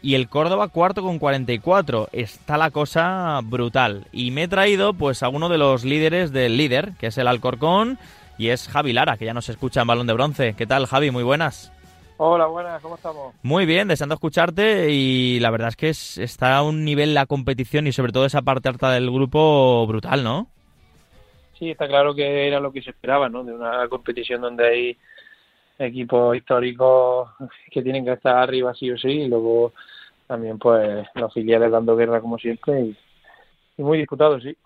[0.00, 2.08] Y el Córdoba cuarto con 44.
[2.12, 4.06] Está la cosa brutal.
[4.12, 7.28] Y me he traído pues a uno de los líderes del líder, que es el
[7.28, 7.98] Alcorcón,
[8.38, 10.54] y es Javi Lara, que ya nos escucha en Balón de Bronce.
[10.56, 11.10] ¿Qué tal, Javi?
[11.10, 11.73] Muy buenas.
[12.16, 13.34] Hola, buenas, ¿cómo estamos?
[13.42, 15.88] Muy bien, deseando escucharte y la verdad es que
[16.22, 20.22] está a un nivel la competición y sobre todo esa parte alta del grupo brutal,
[20.22, 20.46] ¿no?
[21.58, 23.42] Sí, está claro que era lo que se esperaba, ¿no?
[23.42, 24.96] De una competición donde hay
[25.78, 27.30] equipos históricos
[27.70, 29.72] que tienen que estar arriba sí o sí y luego
[30.28, 32.96] también pues los filiales dando guerra como siempre y,
[33.82, 34.56] muy disputado, sí.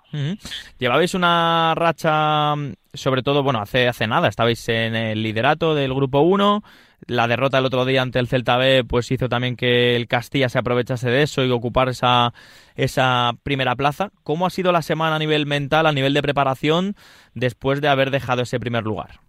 [0.79, 2.55] Llevabais una racha,
[2.93, 6.63] sobre todo, bueno, hace, hace nada, estabais en el liderato del grupo 1,
[7.07, 10.49] la derrota el otro día ante el Celta B pues hizo también que el Castilla
[10.49, 12.33] se aprovechase de eso y ocupar esa,
[12.75, 14.11] esa primera plaza.
[14.25, 16.95] ¿Cómo ha sido la semana a nivel mental, a nivel de preparación,
[17.35, 19.21] después de haber dejado ese primer lugar?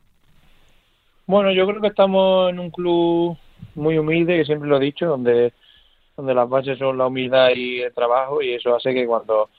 [1.26, 3.38] Bueno, yo creo que estamos en un club
[3.76, 5.54] muy humilde, que siempre lo he dicho, donde,
[6.18, 9.50] donde las bases son la humildad y el trabajo, y eso hace que cuando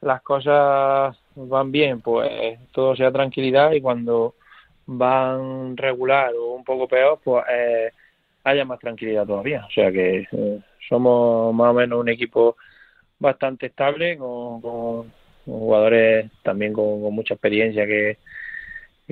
[0.00, 4.34] las cosas van bien, pues todo sea tranquilidad, y cuando
[4.88, 7.90] van regular o un poco peor, pues eh,
[8.44, 9.66] haya más tranquilidad todavía.
[9.66, 12.56] O sea que eh, somos más o menos un equipo
[13.18, 15.12] bastante estable, con,
[15.44, 18.18] jugadores también con, mucha experiencia que,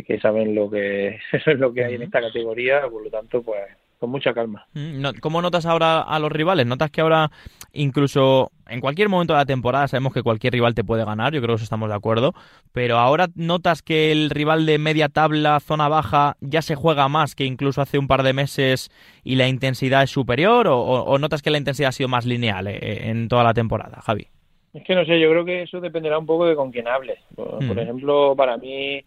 [0.07, 1.21] que saben lo que,
[1.59, 3.63] lo que hay en esta categoría, por lo tanto, pues
[3.99, 4.67] con mucha calma.
[4.75, 6.67] Mm, ¿Cómo notas ahora a los rivales?
[6.67, 7.31] ¿Notas que ahora
[7.73, 11.43] incluso en cualquier momento de la temporada sabemos que cualquier rival te puede ganar, yo
[11.43, 12.35] creo que estamos de acuerdo,
[12.73, 17.35] pero ahora notas que el rival de media tabla, zona baja, ya se juega más
[17.35, 18.91] que incluso hace un par de meses
[19.25, 23.09] y la intensidad es superior o, notas que la intensidad ha sido más lineal eh,
[23.09, 24.29] en toda la temporada, Javi?
[24.75, 27.19] Es que no sé, yo creo que eso dependerá un poco de con quién hables.
[27.35, 27.79] Por, mm.
[27.79, 29.03] ejemplo, para mí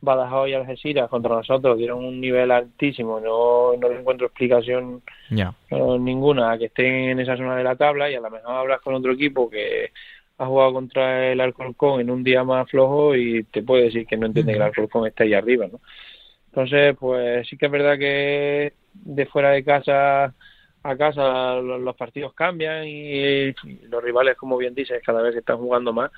[0.00, 5.02] Badajoz y Algeciras contra nosotros dieron un nivel altísimo, no, no le encuentro explicación
[6.00, 8.80] ninguna a que estén en esa zona de la tabla y a lo mejor hablas
[8.80, 9.90] con otro equipo que
[10.38, 14.16] ha jugado contra el Alcorcón en un día más flojo y te puede decir que
[14.16, 15.80] no entiende que el Alcorcón está ahí arriba, ¿no?
[16.46, 20.34] Entonces, pues sí que es verdad que de fuera de casa
[20.82, 23.52] a casa los, partidos cambian y,
[23.88, 26.10] los rivales, como bien dices, cada vez están jugando más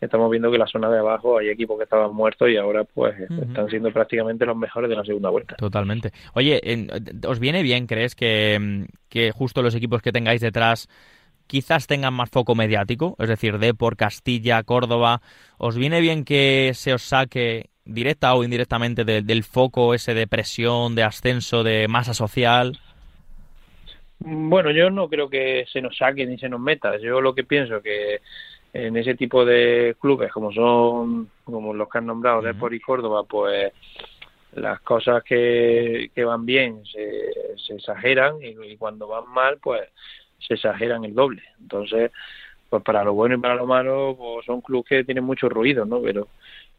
[0.00, 3.18] estamos viendo que la zona de abajo hay equipos que estaban muertos y ahora pues
[3.18, 5.56] están siendo prácticamente los mejores de la segunda vuelta.
[5.56, 6.12] Totalmente.
[6.34, 6.60] Oye,
[7.26, 10.88] ¿os viene bien, crees, que, que justo los equipos que tengáis detrás
[11.46, 13.16] quizás tengan más foco mediático?
[13.18, 15.20] Es decir, de por Castilla, Córdoba,
[15.56, 20.94] ¿os viene bien que se os saque directa o indirectamente del foco ese de presión,
[20.94, 22.78] de ascenso, de masa social?
[24.20, 26.98] Bueno, yo no creo que se nos saque ni se nos meta.
[26.98, 28.20] Yo lo que pienso que
[28.72, 33.24] en ese tipo de clubes como son como los que han nombrado Depor y Córdoba
[33.24, 33.72] pues
[34.52, 39.88] las cosas que, que van bien se, se exageran y, cuando van mal pues
[40.38, 41.42] se exageran el doble.
[41.60, 42.10] Entonces
[42.68, 45.84] pues para lo bueno y para lo malo pues son clubes que tienen mucho ruido
[45.84, 46.28] no pero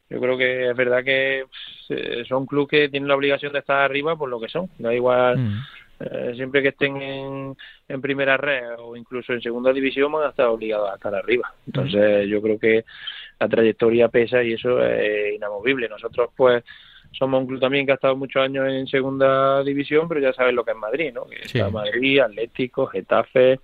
[0.09, 1.45] yo creo que es verdad que
[1.87, 4.69] pues, son clubes que tienen la obligación de estar arriba por lo que son.
[4.79, 5.61] Da igual mm.
[5.99, 10.47] Eh, siempre que estén en, primera red o incluso en segunda división van a estar
[10.47, 11.53] obligados a estar arriba.
[11.67, 12.85] Entonces yo creo que
[13.39, 15.89] la trayectoria pesa y eso es inamovible.
[15.89, 16.63] Nosotros pues
[17.11, 20.53] somos un club también que ha estado muchos años en segunda división, pero ya sabes
[20.53, 21.25] lo que es Madrid, ¿no?
[21.25, 23.59] Que está Madrid, Atlético, Getafe,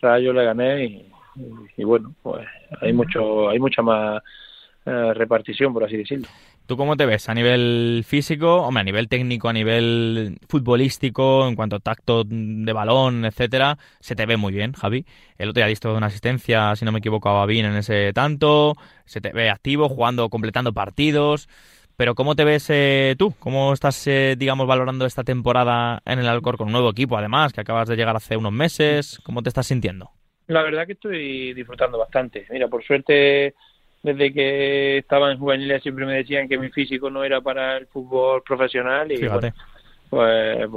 [0.00, 1.06] Rayo, Leganés y,
[1.76, 2.46] y, bueno, pues
[2.80, 4.22] hay mucho, hay mucha más
[4.84, 6.28] eh, repartición, por así decirlo.
[6.66, 11.56] ¿Tú cómo te ves a nivel físico, hombre, a nivel técnico, a nivel futbolístico, en
[11.56, 13.78] cuanto a tacto de balón, etcétera?
[14.00, 15.04] Se te ve muy bien, Javi.
[15.38, 18.74] El otro día visto una asistencia, si no me equivoco, a Babín en ese tanto.
[19.04, 21.48] Se te ve activo, jugando, completando partidos.
[21.96, 23.34] Pero ¿cómo te ves eh, tú?
[23.38, 27.52] ¿Cómo estás, eh, digamos, valorando esta temporada en el Alcor con un nuevo equipo, además,
[27.52, 29.20] que acabas de llegar hace unos meses?
[29.24, 30.10] ¿Cómo te estás sintiendo?
[30.46, 32.46] La verdad que estoy disfrutando bastante.
[32.50, 33.54] Mira, por suerte
[34.02, 37.86] desde que estaba en juveniles siempre me decían que mi físico no era para el
[37.86, 39.26] fútbol profesional y
[40.10, 40.68] pues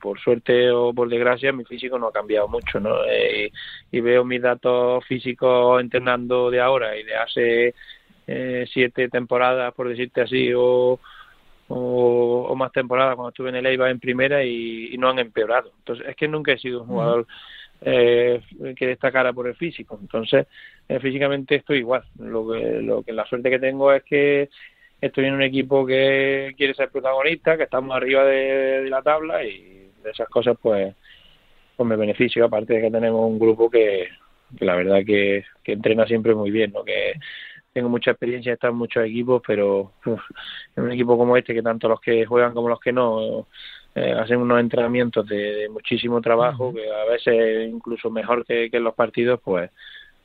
[0.00, 3.50] por, suerte o por desgracia mi físico no ha cambiado mucho no eh,
[3.90, 7.74] y, veo mis datos físicos entrenando de ahora y de hace
[8.26, 10.98] eh, siete temporadas por decirte así o,
[11.74, 15.72] o, más temporadas cuando estuve en el EIBA en primera y, no han empeorado.
[15.78, 17.26] Entonces es que nunca he sido un jugador
[17.84, 18.40] eh,
[18.76, 19.98] que destacara por el físico.
[20.00, 20.46] Entonces,
[20.88, 22.04] eh, físicamente estoy igual.
[22.18, 24.48] Lo que, lo que la suerte que tengo es que
[25.00, 29.90] estoy en un equipo que quiere ser protagonista, que estamos arriba de, la tabla y
[30.02, 30.94] de esas cosas, pues,
[31.76, 32.44] pues me beneficio.
[32.44, 34.08] Aparte de que tenemos un grupo que,
[34.60, 36.84] la verdad que, que entrena siempre muy bien, ¿no?
[36.84, 37.14] Que
[37.72, 39.92] tengo mucha experiencia, he estado en muchos equipos, pero
[40.76, 43.46] en un equipo como este, que tanto los que juegan como los que no,
[43.94, 48.94] eh, hacen unos entrenamientos de, muchísimo trabajo, que a veces incluso mejor que, en los
[48.94, 49.70] partidos, pues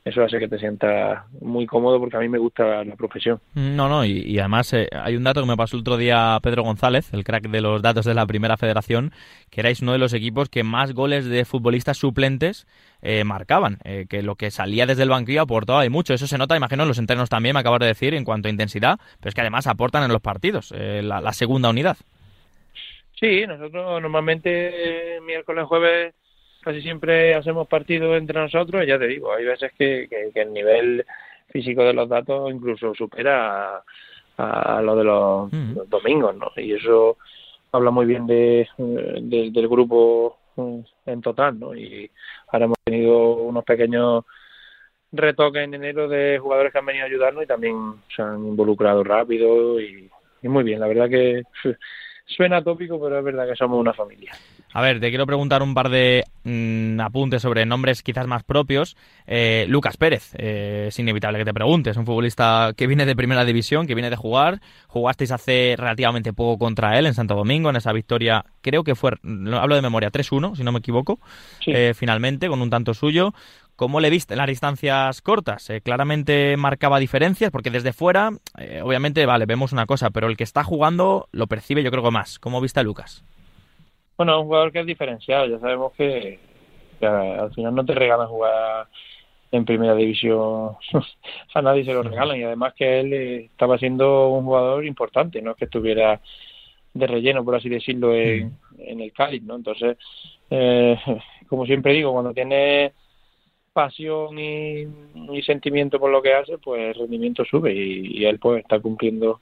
[0.04, 3.40] eso hace que te sientas muy cómodo porque a mí me gusta la profesión.
[3.54, 6.62] No, no, y, además eh, hay un dato que me pasó el otro día Pedro
[6.62, 9.12] González, el crack de los datos de la primera federación,
[9.50, 12.66] que erais uno de los equipos que más goles de futbolistas suplentes
[13.02, 16.14] eh, marcaban, eh, que lo que salía desde el banquillo aportaba y mucho.
[16.14, 18.50] Eso se nota, imagino, en los entrenos también, me acabas de decir, en cuanto a
[18.50, 21.98] intensidad, pero es que además aportan en los partidos, la segunda unidad.
[23.20, 26.14] Sí, nosotros normalmente eh, miércoles, jueves
[26.62, 28.86] casi siempre hacemos partidos entre nosotros.
[28.86, 31.04] Ya te digo, hay veces que, que, el nivel
[31.48, 33.82] físico de los datos incluso supera
[34.36, 35.50] a, lo de los,
[35.88, 36.52] domingos, ¿no?
[36.56, 37.16] Y eso
[37.72, 41.74] habla muy bien de, del grupo mm, en total, ¿no?
[41.74, 42.08] Y
[42.48, 44.24] ahora hemos tenido unos pequeños
[45.10, 49.02] retoques en enero de jugadores que han venido a ayudarnos y también se han involucrado
[49.02, 50.08] rápido y,
[50.42, 50.78] y muy bien.
[50.78, 51.42] La verdad que
[52.28, 54.32] Suena tópico, pero es verdad que somos una familia.
[54.78, 58.96] A ver, te quiero preguntar un par de mm, apuntes sobre nombres quizás más propios.
[59.26, 63.44] Eh, Lucas Pérez, eh, es inevitable que te preguntes, un futbolista que viene de primera
[63.44, 64.60] división, que viene de jugar.
[64.86, 69.14] Jugasteis hace relativamente poco contra él en Santo Domingo, en esa victoria, creo que fue,
[69.52, 71.18] hablo de memoria, 3-1, si no me equivoco,
[71.66, 73.34] eh, finalmente, con un tanto suyo.
[73.74, 75.70] ¿Cómo le viste en las distancias cortas?
[75.70, 80.36] Eh, claramente marcaba diferencias, porque desde fuera, eh, obviamente, vale, vemos una cosa, pero el
[80.36, 82.38] que está jugando lo percibe yo creo que más.
[82.38, 83.24] ¿Cómo viste a Lucas?
[84.18, 85.46] Bueno, un jugador que es diferenciado.
[85.46, 86.38] Ya sabemos que,
[87.00, 88.88] al final no te regalan jugar
[89.52, 90.76] en primera división.
[91.54, 95.40] a nadie se lo regalan y además que él eh, estaba siendo un jugador importante,
[95.40, 96.20] no es que estuviera
[96.92, 99.54] de relleno, por así decirlo, en, en el Cádiz, ¿no?
[99.54, 99.96] Entonces,
[101.48, 102.92] como siempre digo, cuando tiene
[103.78, 108.80] pasión y, sentimiento por lo que hace, pues el rendimiento sube y, él pues está
[108.80, 109.40] cumpliendo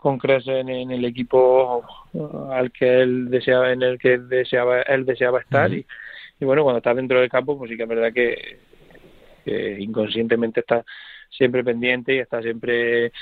[0.00, 1.84] con creces en, el equipo
[2.50, 5.72] al que él deseaba, en el que deseaba, él deseaba estar.
[5.72, 5.84] Y,
[6.40, 8.58] bueno, cuando está dentro del campo, pues sí que es verdad que,
[9.78, 10.84] inconscientemente está
[11.30, 13.12] siempre pendiente y está siempre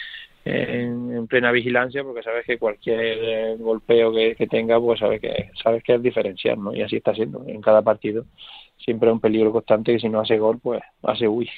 [0.44, 5.82] en, plena vigilancia porque sabes que cualquier golpeo que, que, tenga pues sabes que sabes
[5.82, 8.24] que es diferenciar no y así está siendo en cada partido
[8.78, 11.48] siempre es un peligro constante que si no hace gol, pues hace uy.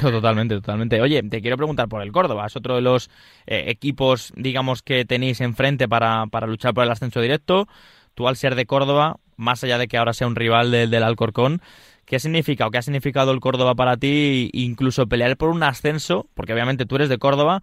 [0.00, 1.00] Totalmente, totalmente.
[1.00, 2.46] Oye, te quiero preguntar por el Córdoba.
[2.46, 3.10] Es otro de los
[3.46, 7.66] eh, equipos, digamos, que tenéis enfrente para, para luchar por el ascenso directo.
[8.14, 11.02] Tú al ser de Córdoba, más allá de que ahora sea un rival del, del
[11.02, 11.60] Alcorcón,
[12.04, 14.50] ¿qué significa o qué ha significado el Córdoba para ti?
[14.52, 17.62] Incluso pelear por un ascenso, porque obviamente tú eres de Córdoba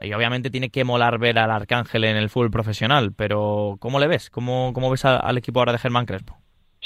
[0.00, 4.06] y obviamente tiene que molar ver al Arcángel en el fútbol profesional, pero ¿cómo le
[4.06, 4.28] ves?
[4.30, 6.36] ¿Cómo, cómo ves al equipo ahora de Germán Crespo?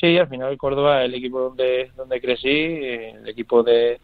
[0.00, 4.00] Sí, al final Córdoba es el equipo donde, donde crecí, el equipo de,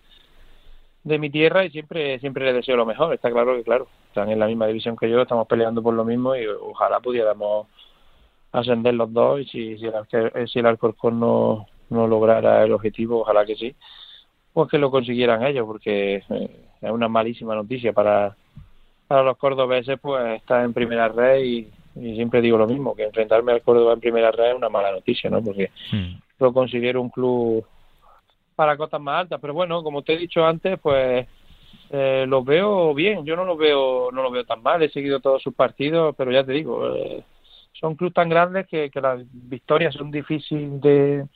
[1.04, 3.14] de mi tierra y siempre siempre le deseo lo mejor.
[3.14, 6.04] Está claro que, claro, están en la misma división que yo, estamos peleando por lo
[6.04, 7.68] mismo y ojalá pudiéramos
[8.52, 13.20] ascender los dos y si, si, el, si el Alcorcón no, no lograra el objetivo,
[13.20, 13.74] ojalá que sí,
[14.52, 16.50] pues que lo consiguieran ellos, porque eh,
[16.82, 18.36] es una malísima noticia para,
[19.06, 23.04] para los cordobeses, pues estar en primera red y, y siempre digo lo mismo, que
[23.04, 25.42] enfrentarme al Córdoba en primera red es una mala noticia, ¿no?
[25.42, 25.70] Porque
[26.38, 27.64] lo considero un club
[28.54, 31.26] para cotas más altas, pero bueno, como te he dicho antes, pues
[31.90, 35.20] eh, los veo bien, yo no los veo no lo veo tan mal, he seguido
[35.20, 37.22] todos sus partidos, pero ya te digo, eh,
[37.72, 41.26] son clubes tan grandes que, que las victorias son difíciles de,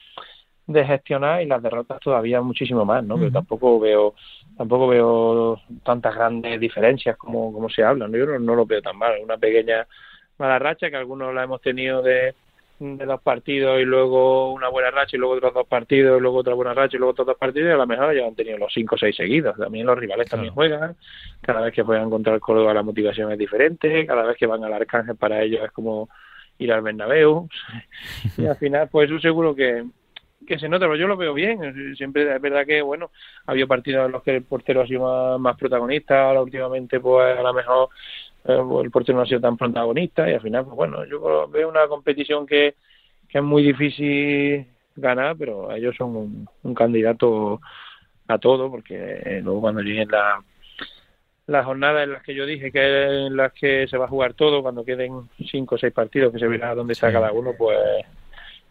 [0.67, 3.17] de gestionar y las derrotas todavía muchísimo más, ¿no?
[3.17, 4.15] Pero tampoco veo
[4.57, 8.13] tampoco veo tantas grandes diferencias como, como se hablan.
[8.13, 9.13] Yo no, no lo veo tan mal.
[9.23, 9.87] Una pequeña
[10.41, 12.35] mala racha que algunos la hemos tenido de,
[12.81, 16.39] de dos partidos y luego una buena racha y luego otros dos partidos y luego
[16.39, 18.57] otra buena racha y luego otros dos partidos y a lo mejor ya han tenido
[18.59, 19.57] los cinco o seis seguidos.
[19.57, 20.97] También los rivales también juegan.
[21.43, 24.07] Cada vez que juegan contra el Córdoba la motivación es diferente.
[24.07, 26.09] Cada vez que van al Arcángel para ellos es como
[26.59, 27.49] ir al Bernabéu.
[28.39, 29.85] y al final, pues eso seguro que,
[30.47, 31.95] que se nota, pero yo lo veo bien.
[31.97, 33.11] Siempre es verdad que, bueno,
[33.47, 37.39] ha habido partidos en los que el portero ha sido más, protagonista, ahora últimamente, pues
[37.39, 37.89] a lo mejor
[38.45, 41.87] el portero no ha sido tan protagonista y al final, pues bueno, yo veo una
[41.87, 42.75] competición que,
[43.29, 44.67] que es muy difícil
[44.97, 47.61] ganar, pero ellos son un, candidato
[48.29, 50.43] a todo, porque eh, luego cuando lleguen la,
[51.47, 54.35] las jornadas en las que yo dije que en las que se va a jugar
[54.35, 57.79] todo, cuando queden cinco o seis partidos que se verá dónde está cada uno, pues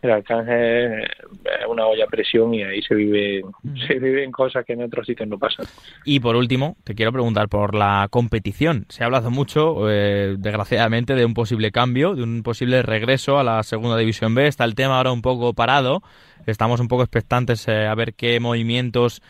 [0.01, 3.87] el Arcángel es una olla a presión y ahí se vive mm.
[3.87, 5.65] se viven cosas que en otros sitios no pasan.
[6.05, 8.85] Y por último, te quiero preguntar por la competición.
[8.89, 13.43] Se ha hablado mucho, eh, desgraciadamente, de un posible cambio, de un posible regreso a
[13.43, 14.47] la Segunda División B.
[14.47, 16.01] Está el tema ahora un poco parado.
[16.45, 19.21] Estamos un poco expectantes eh, a ver qué movimientos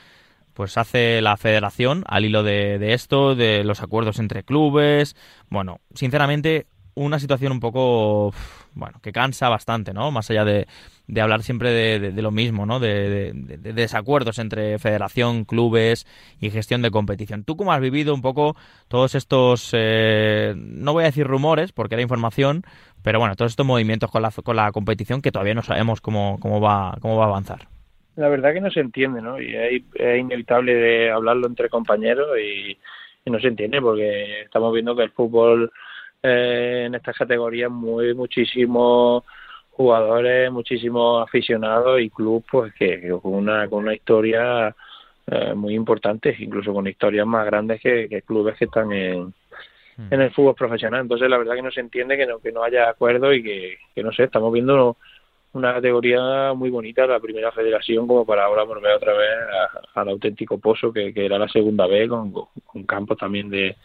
[0.53, 5.15] pues hace la federación al hilo de, de esto, de los acuerdos entre clubes.
[5.49, 8.33] Bueno, sinceramente, una situación un poco,
[8.73, 10.11] bueno, que cansa bastante, ¿no?
[10.11, 10.67] Más allá de,
[11.07, 12.79] de hablar siempre de, lo mismo, ¿no?
[12.79, 16.05] De, desacuerdos entre federación, clubes
[16.39, 17.43] y gestión de competición.
[17.43, 18.55] ¿Tú cómo has vivido un poco
[18.87, 22.63] todos estos, eh, no voy a decir rumores, porque era información,
[23.03, 26.37] pero bueno, todos estos movimientos con la, con la competición que todavía no sabemos cómo,
[26.39, 27.67] cómo, va, cómo va a avanzar?
[28.15, 29.41] La verdad que no se entiende, ¿no?
[29.41, 29.83] Y es,
[30.19, 32.77] inevitable de hablarlo entre compañeros y
[33.29, 35.71] no se entiende porque estamos viendo que el fútbol
[36.23, 39.23] eh, en estas categorías muy muchísimos
[39.71, 44.75] jugadores, muchísimos aficionados y clubes pues que, con una con una historia
[45.27, 49.33] eh, muy importante, incluso con historias más grandes que, clubes que están en,
[49.97, 50.07] hmm.
[50.11, 51.01] en el fútbol profesional.
[51.01, 53.77] Entonces la verdad que no se entiende que no que no haya acuerdo y que,
[53.95, 54.97] que no sé, estamos viendo
[55.53, 59.29] una categoría muy bonita, la primera federación, como para ahora volver otra vez
[59.95, 63.75] al auténtico pozo que, era la segunda vez, con, con campos también de,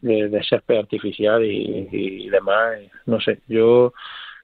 [0.00, 2.78] de, césped artificial y, demás.
[3.06, 3.92] No sé, yo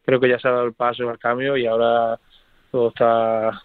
[0.05, 2.19] creo que ya se ha dado el paso al cambio y ahora
[2.71, 3.63] todo está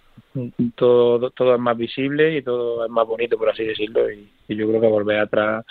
[0.75, 4.55] todo todo es más visible y todo es más bonito por así decirlo y, y
[4.55, 5.65] yo creo que volver atrás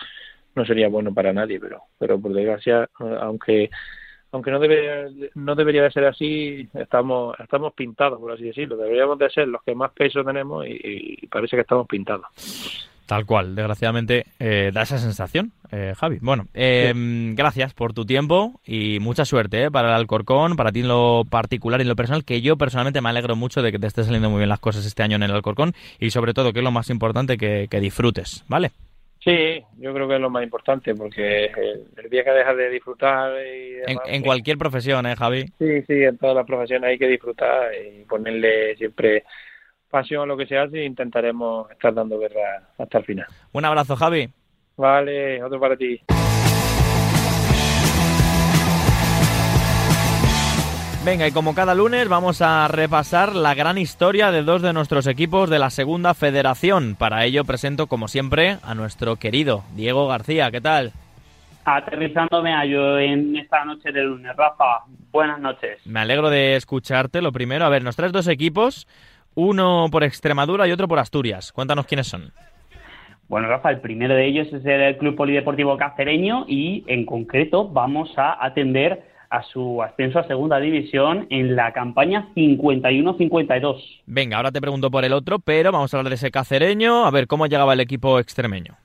[0.54, 2.88] no sería bueno para nadie pero pero por desgracia
[3.20, 3.70] aunque
[4.32, 8.76] aunque no debería, no debería de ser así, estamos, estamos pintados, por así decirlo.
[8.76, 12.26] Deberíamos de ser los que más peso tenemos y, parece que estamos pintados.
[13.06, 16.18] Tal cual, desgraciadamente eh, da esa sensación, eh, Javi.
[16.20, 16.92] Bueno, eh,
[17.34, 21.80] gracias por tu tiempo y mucha suerte para el Alcorcón, para ti en lo particular
[21.80, 24.28] y en lo personal, que yo personalmente me alegro mucho de que te esté saliendo
[24.28, 26.70] muy bien las cosas este año en el Alcorcón y sobre todo, que es lo
[26.70, 28.72] más importante, que, que disfrutes, ¿vale?
[29.28, 33.32] Sí, yo creo que es lo más importante porque el, día que dejas de disfrutar
[33.46, 33.76] y
[34.06, 35.44] en, cualquier profesión, ¿eh, Javi?
[35.58, 39.24] Sí, sí, en todas las profesiones hay que disfrutar y ponerle siempre
[39.90, 43.26] pasión a lo que se hace e intentaremos estar dando guerra hasta el final.
[43.52, 44.30] Un abrazo, Javi.
[44.76, 46.00] Vale, otro para ti.
[51.10, 55.06] Venga, y como cada lunes vamos a repasar la gran historia de dos de nuestros
[55.06, 56.96] equipos de la Segunda Federación.
[56.96, 60.50] Para ello presento, como siempre, a nuestro querido Diego García.
[60.50, 60.92] ¿Qué tal?
[61.64, 64.36] Aterrizándome a yo en esta noche de lunes.
[64.36, 65.78] Rafa, buenas noches.
[65.86, 67.22] Me alegro de escucharte.
[67.22, 68.86] Lo primero, a ver, nos traes dos equipos,
[69.34, 71.52] uno por Extremadura y otro por Asturias.
[71.52, 72.32] Cuéntanos quiénes son.
[73.28, 78.12] Bueno, Rafa, el primero de ellos es el Club Polideportivo Cacereño y en concreto vamos
[78.18, 84.02] a atender a su ascenso a segunda división en la campaña 51-52.
[84.06, 87.10] Venga, ahora te pregunto por el otro, pero vamos a hablar de ese cacereño, a
[87.10, 88.76] ver cómo llegaba el equipo extremeño.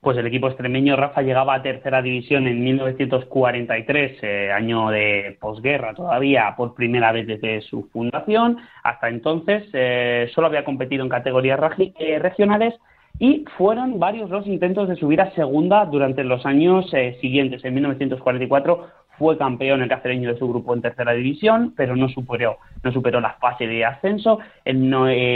[0.00, 5.92] Pues el equipo extremeño, Rafa, llegaba a tercera división en 1943, eh, año de posguerra
[5.92, 8.56] todavía, por primera vez desde su fundación.
[8.82, 11.60] Hasta entonces eh, solo había competido en categorías
[11.98, 12.74] eh, regionales
[13.18, 17.62] y fueron varios los intentos de subir a segunda durante los años siguientes.
[17.62, 18.88] En 1944
[19.20, 23.20] fue campeón el cacereño de su grupo en tercera división, pero no superó, no superó
[23.20, 24.38] la fase de ascenso.
[24.64, 24.88] En,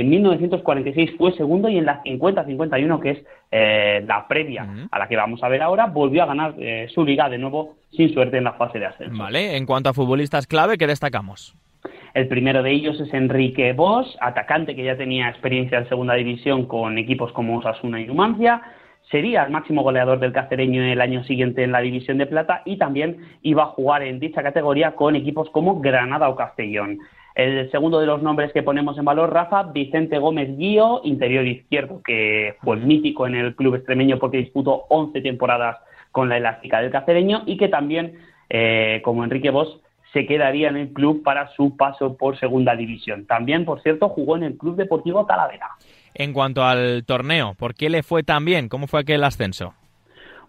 [0.08, 3.18] 1946 fue segundo y en la 50-51, que es
[3.50, 7.04] eh, la previa a la que vamos a ver ahora, volvió a ganar eh, su
[7.04, 9.22] liga de nuevo sin suerte en la fase de ascenso.
[9.22, 11.54] Vale, en cuanto a futbolistas clave, ¿qué destacamos?
[12.14, 16.64] El primero de ellos es Enrique Bosch, atacante que ya tenía experiencia en segunda división
[16.64, 18.62] con equipos como Osasuna y Numancia
[19.10, 22.78] sería el máximo goleador del cacereño el año siguiente en la División de Plata y
[22.78, 26.98] también iba a jugar en dicha categoría con equipos como Granada o Castellón.
[27.34, 32.00] El segundo de los nombres que ponemos en valor, Rafa, Vicente Gómez Guío, interior izquierdo,
[32.04, 35.78] que fue mítico en el club extremeño porque disputó 11 temporadas
[36.12, 39.80] con la elástica del cacereño y que también, eh, como Enrique Bosch,
[40.12, 43.26] se quedaría en el club para su paso por segunda división.
[43.26, 45.70] También, por cierto, jugó en el Club Deportivo Talavera.
[46.14, 48.68] En cuanto al torneo, ¿por qué le fue tan bien?
[48.68, 49.74] ¿Cómo fue aquel ascenso?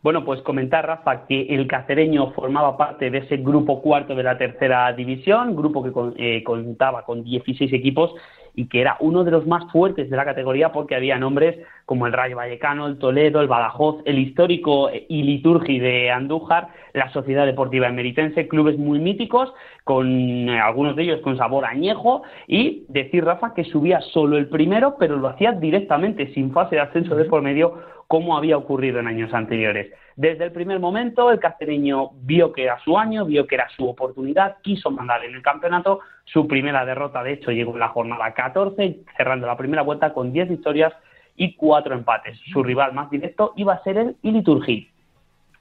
[0.04, 4.38] Bueno, pues comentar, Rafa, que el cacereño formaba parte de ese grupo cuarto de la
[4.38, 8.14] tercera división, grupo que eh, contaba con 16 equipos
[8.56, 12.08] y que era uno de los más fuertes de la categoría porque había nombres como
[12.08, 17.46] el Rayo Vallecano, el Toledo, el Badajoz, el histórico y liturgi de Andújar, la Sociedad
[17.46, 19.54] Deportiva Emeritense, clubes muy míticos,
[19.84, 24.50] con eh, algunos de ellos con sabor añejo, y decir, Rafa, que subía solo el
[24.50, 27.76] primero, pero lo hacía directamente, sin fase de ascenso de por medio,
[28.16, 29.92] como había ocurrido en años anteriores.
[30.16, 33.86] Desde el primer momento, el cacereño vio que era su año, vio que era su
[33.90, 36.00] oportunidad, quiso mandar en el campeonato.
[36.24, 40.32] Su primera derrota, de hecho, llegó en la jornada 14, cerrando la primera vuelta con
[40.32, 40.94] 10 victorias
[41.36, 42.40] y 4 empates.
[42.54, 44.95] Su rival más directo iba a ser el Iliturgi.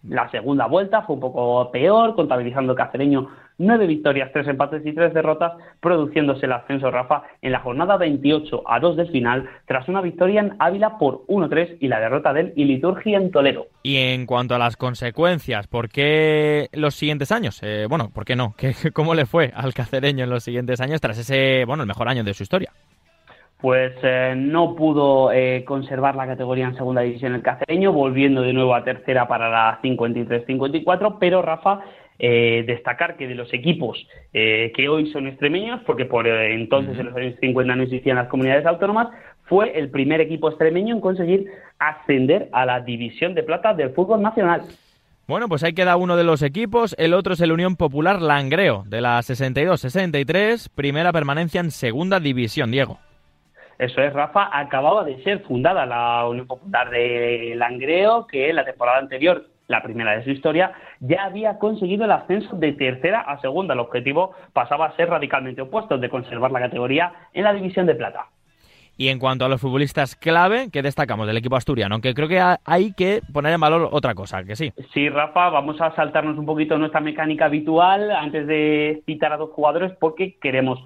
[0.08, 3.28] La segunda vuelta fue un poco peor, contabilizando Cacereño
[3.58, 8.64] nueve victorias, tres empates y tres derrotas, produciéndose el ascenso Rafa en la jornada 28
[8.66, 12.52] a 2 del final, tras una victoria en Ávila por 1-3 y la derrota del
[12.56, 13.68] Iliturgi en Toledo.
[13.82, 17.60] Y en cuanto a las consecuencias, ¿por qué los siguientes años?
[17.62, 18.54] Eh, bueno, ¿por qué no?
[18.58, 22.08] ¿Qué, ¿Cómo le fue al cacereño en los siguientes años tras ese, bueno, el mejor
[22.08, 22.72] año de su historia?
[23.64, 28.52] Pues eh, no pudo eh, conservar la categoría en segunda división el cacereño, volviendo de
[28.52, 31.80] nuevo a tercera para la 53-54, pero Rafa,
[32.18, 37.16] eh, destacar que de los equipos que hoy son extremeños, porque por entonces en los
[37.16, 39.08] años 50 no existían las comunidades autónomas,
[39.44, 44.20] fue el primer equipo extremeño en conseguir ascender a la división de plata del fútbol
[44.20, 44.60] nacional.
[45.26, 48.84] Bueno, pues ahí queda uno de los equipos, el otro es el Unión Popular Langreo,
[48.86, 52.98] de la 62-63, primera permanencia en segunda división, Diego.
[53.78, 54.48] Eso es, Rafa.
[54.52, 59.82] Acababa de ser fundada la Unión Popular de Langreo, que en la temporada anterior, la
[59.82, 63.74] primera de su historia, ya había conseguido el ascenso de tercera a segunda.
[63.74, 67.94] El objetivo pasaba a ser radicalmente opuesto, de conservar la categoría en la división de
[67.94, 68.26] plata.
[68.96, 71.96] Y en cuanto a los futbolistas clave, ¿qué destacamos del equipo asturiano?
[71.96, 74.72] Aunque creo que hay que poner en valor otra cosa, que sí.
[74.92, 79.50] Sí, Rafa, vamos a saltarnos un poquito nuestra mecánica habitual antes de citar a dos
[79.50, 80.78] jugadores porque queremos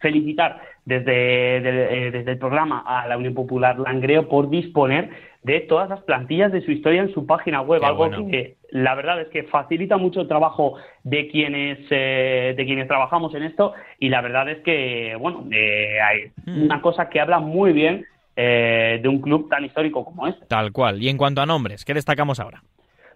[0.00, 5.10] felicitar desde, eh, desde el programa a la Unión Popular Langreo por disponer
[5.42, 9.20] de todas las plantillas de su historia en su página web, algo que la verdad
[9.20, 14.08] es que facilita mucho el trabajo de quienes eh, de quienes trabajamos en esto y
[14.08, 16.62] la verdad es que bueno eh, hay mm.
[16.64, 18.06] una cosa que habla muy bien
[18.36, 20.44] de un club tan histórico como este.
[20.44, 21.02] Tal cual.
[21.02, 22.60] Y en cuanto a nombres, ¿qué destacamos ahora?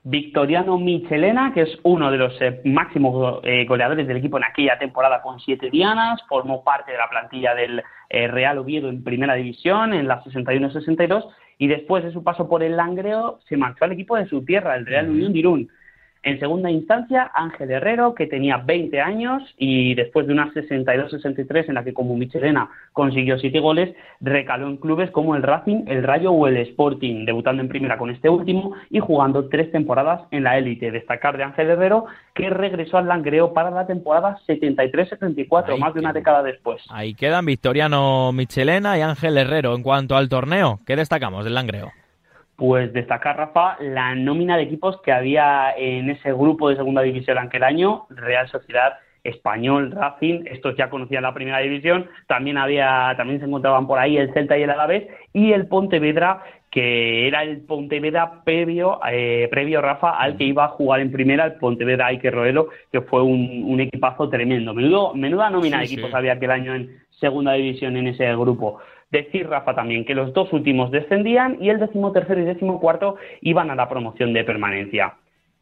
[0.02, 4.78] Victoriano Michelena, que es uno de los eh, máximos eh, goleadores del equipo en aquella
[4.78, 9.34] temporada con siete dianas, formó parte de la plantilla del eh, Real Oviedo en primera
[9.34, 11.28] división en la 61-62
[11.58, 14.76] y después de su paso por el Langreo se marchó al equipo de su tierra,
[14.76, 15.70] el Real Unión de Irún.
[16.22, 21.74] En segunda instancia, Ángel Herrero, que tenía 20 años y después de una 62-63 en
[21.74, 26.30] la que como Michelena consiguió 7 goles, recaló en clubes como el Racing, el Rayo
[26.32, 30.58] o el Sporting, debutando en primera con este último y jugando tres temporadas en la
[30.58, 30.90] élite.
[30.90, 32.04] Destacar de Ángel Herrero,
[32.34, 36.82] que regresó al Langreo para la temporada 73-74, más de una década después.
[36.90, 39.74] Ahí quedan Victoriano Michelena y Ángel Herrero.
[39.74, 41.92] En cuanto al torneo, ¿qué destacamos del Langreo?
[42.60, 47.38] Pues destacar, Rafa, la nómina de equipos que había en ese grupo de segunda división
[47.38, 53.40] aquel año, Real Sociedad, Español, Racing, estos ya conocían la primera división, también había, también
[53.40, 57.62] se encontraban por ahí el Celta y el Alavés, y el Pontevedra, que era el
[57.62, 62.30] Pontevedra previo, eh, previo Rafa, al que iba a jugar en primera, el Pontevedra Ike
[62.30, 64.74] Roelo, que fue un, equipazo tremendo.
[64.74, 68.80] Menudo, menuda nómina de equipos había aquel año en segunda división en ese grupo.
[69.10, 73.74] Decir, Rafa, también que los dos últimos descendían y el decimotercero y decimocuarto iban a
[73.74, 75.14] la promoción de permanencia.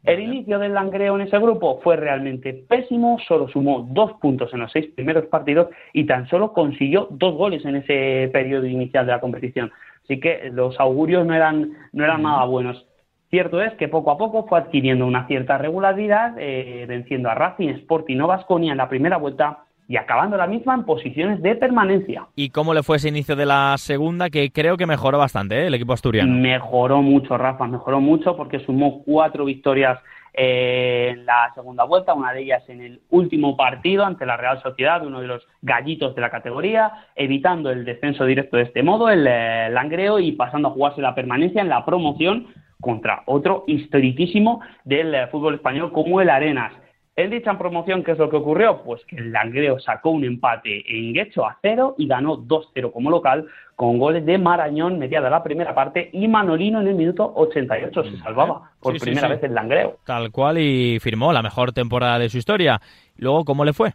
[0.04, 4.60] El inicio del Langreo en ese grupo fue realmente pésimo, solo sumó dos puntos en
[4.60, 9.12] los seis primeros partidos y tan solo consiguió dos goles en ese periodo inicial de
[9.12, 9.72] la competición.
[10.04, 12.86] Así que los augurios no eran, no eran nada buenos.
[13.30, 17.68] Cierto es que poco a poco fue adquiriendo una cierta regularidad, eh, venciendo a Racing,
[17.68, 22.26] Sporting o Vasconia en la primera vuelta y acabando la misma en posiciones de permanencia.
[22.36, 24.28] ¿Y cómo le fue ese inicio de la segunda?
[24.28, 25.66] Que creo que mejoró bastante ¿eh?
[25.68, 26.30] el equipo asturiano.
[26.30, 29.98] Mejoró mucho, Rafa, mejoró mucho porque sumó cuatro victorias
[30.34, 34.60] eh, en la segunda vuelta, una de ellas en el último partido ante la Real
[34.62, 39.08] Sociedad, uno de los gallitos de la categoría, evitando el descenso directo de este modo,
[39.08, 42.48] el eh, Langreo, y pasando a jugarse la permanencia en la promoción
[42.80, 46.72] contra otro historiquísimo del fútbol español como el Arenas.
[47.18, 48.80] En dicha promoción, ¿qué es lo que ocurrió?
[48.84, 53.10] Pues que el Langreo sacó un empate en Guecho a cero y ganó 2-0 como
[53.10, 53.44] local
[53.74, 58.18] con goles de Marañón mediada la primera parte y Manolino en el minuto 88 se
[58.18, 59.34] salvaba por Sí, sí, primera sí.
[59.34, 59.96] vez el Langreo.
[60.06, 62.80] Tal cual y firmó la mejor temporada de su historia.
[63.16, 63.94] Luego, ¿cómo le fue?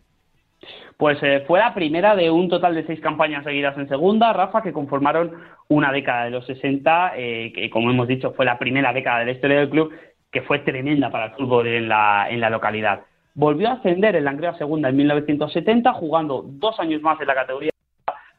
[0.98, 4.62] Pues eh, fue la primera de un total de seis campañas seguidas en segunda, Rafa,
[4.62, 5.32] que conformaron
[5.70, 9.26] una década de los 60, eh, que como hemos dicho fue la primera década de
[9.28, 9.94] la historia del club,
[10.30, 13.04] que fue tremenda para el fútbol en la, en la localidad.
[13.36, 17.34] Volvió a ascender el Langreo a segunda en 1970, jugando dos años más en la
[17.34, 17.72] categoría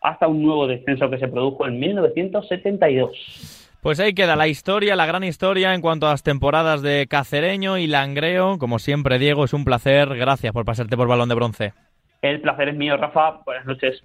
[0.01, 3.71] hasta un nuevo descenso que se produjo en 1972.
[3.81, 7.77] Pues ahí queda la historia, la gran historia en cuanto a las temporadas de Cacereño
[7.77, 8.59] y Langreo.
[8.59, 10.15] Como siempre, Diego, es un placer.
[10.15, 11.73] Gracias por pasarte por Balón de Bronce.
[12.23, 13.41] El placer es mío, Rafa.
[13.45, 14.03] Buenas noches.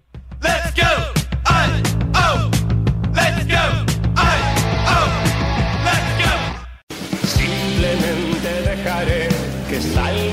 [7.24, 9.28] Simplemente dejaré
[9.70, 10.29] que salga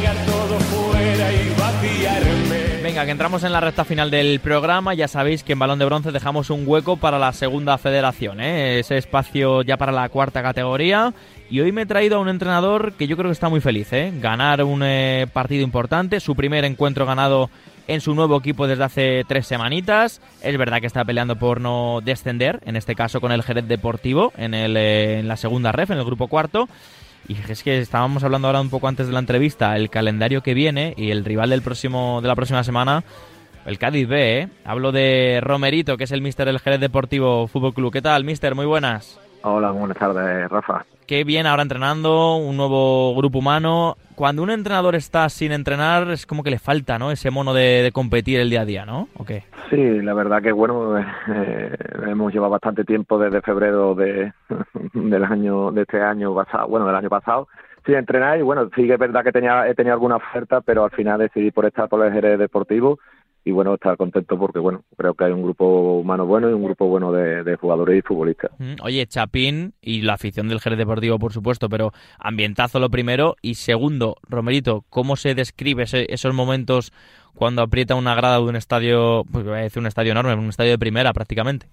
[2.97, 4.95] Venga, que entramos en la recta final del programa.
[4.95, 8.79] Ya sabéis que en Balón de Bronce dejamos un hueco para la segunda federación, ¿eh?
[8.79, 11.13] ese espacio ya para la cuarta categoría.
[11.51, 13.93] Y hoy me he traído a un entrenador que yo creo que está muy feliz.
[13.93, 14.15] ¿eh?
[14.19, 17.51] Ganar un eh, partido importante, su primer encuentro ganado
[17.87, 20.23] en su nuevo equipo desde hace tres semanitas.
[20.41, 24.33] Es verdad que está peleando por no descender, en este caso con el Jerez Deportivo,
[24.39, 26.67] en, el, eh, en la segunda ref, en el grupo cuarto.
[27.29, 30.55] Y es que estábamos hablando ahora un poco antes de la entrevista, el calendario que
[30.55, 33.03] viene y el rival del próximo de la próxima semana,
[33.65, 34.49] el Cádiz B, ¿eh?
[34.65, 37.93] Hablo de Romerito, que es el mister del Jerez Deportivo Fútbol Club.
[37.93, 38.55] ¿Qué tal, mister?
[38.55, 39.19] Muy buenas.
[39.43, 40.85] Hola, buenas tardes, Rafa.
[41.07, 43.97] Qué bien ahora entrenando, un nuevo grupo humano.
[44.17, 47.13] Cuando un entrenador está sin entrenar, es como que le falta, ¿no?
[47.13, 49.09] Ese mono de, competir el día a día, ¿no?
[49.17, 49.45] ¿O qué?
[49.71, 51.77] Sí, la verdad que bueno, eh,
[52.09, 54.33] hemos llevado bastante tiempo desde febrero de,
[54.95, 57.47] del año, de este año pasado, bueno, del año pasado,
[57.85, 60.83] sin entrenar y bueno, sí que es verdad que tenía, he tenido alguna oferta, pero
[60.83, 62.99] al final decidí por estar por el Jerez Deportivo
[63.47, 66.65] y bueno, estar contento porque bueno, creo que hay un grupo humano bueno y un
[66.65, 68.51] grupo bueno de, de jugadores y futbolistas.
[68.59, 73.37] Mm, Oye, Chapín y la afición del Jerez Deportivo, por supuesto, pero ambientazo lo primero.
[73.43, 76.93] Y segundo, Romerito, ¿cómo se describe ese- esos momentos
[77.37, 80.49] cuando aprieta una grada de un estadio, pues voy a decir un estadio enorme, un
[80.49, 81.69] estadio de primera prácticamente?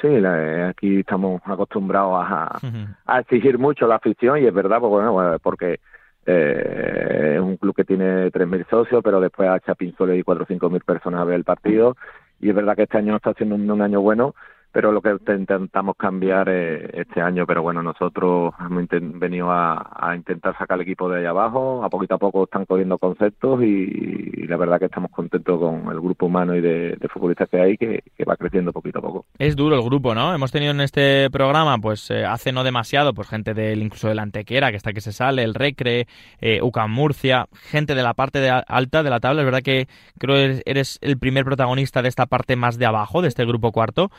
[0.00, 2.60] Sí, la- aquí estamos acostumbrados a,
[3.04, 5.80] a exigir mucho la afición y es verdad, pues bueno, bueno, porque
[6.26, 10.44] eh, es un club que tiene 3.000 socios, pero después a Chapín solo hay 4
[10.44, 11.96] o 5.000 personas a ver el partido.
[12.40, 14.34] Y es verdad que este año está siendo un año bueno,
[14.74, 18.88] pero lo que te- intentamos cambiar eh, este año, pero bueno, nosotros hemos
[19.20, 22.98] venido a, intentar sacar el equipo de ahí abajo, a poquito a poco están cogiendo
[22.98, 27.60] conceptos y, la verdad que estamos contentos con el grupo humano y de, futbolistas que
[27.60, 29.26] hay, que, va creciendo poquito a poco.
[29.38, 30.34] Es duro el grupo, ¿no?
[30.34, 34.16] Hemos tenido en este programa, pues eh, hace no demasiado, pues gente del incluso de
[34.16, 36.08] la Antequera, que está que se sale, el Recre,
[36.40, 39.42] eh, UCAM Murcia, gente de la parte de alta de la tabla.
[39.42, 39.86] Es verdad que
[40.18, 43.70] creo que eres el primer protagonista de esta parte más de abajo, de este grupo
[43.70, 44.10] cuarto.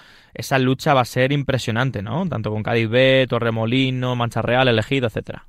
[0.46, 2.30] Esa lucha va a ser impresionante, ¿no?
[2.30, 5.44] Tanto con Cádiz B, Torremolino, Mancha Real, Elegido, etcétera.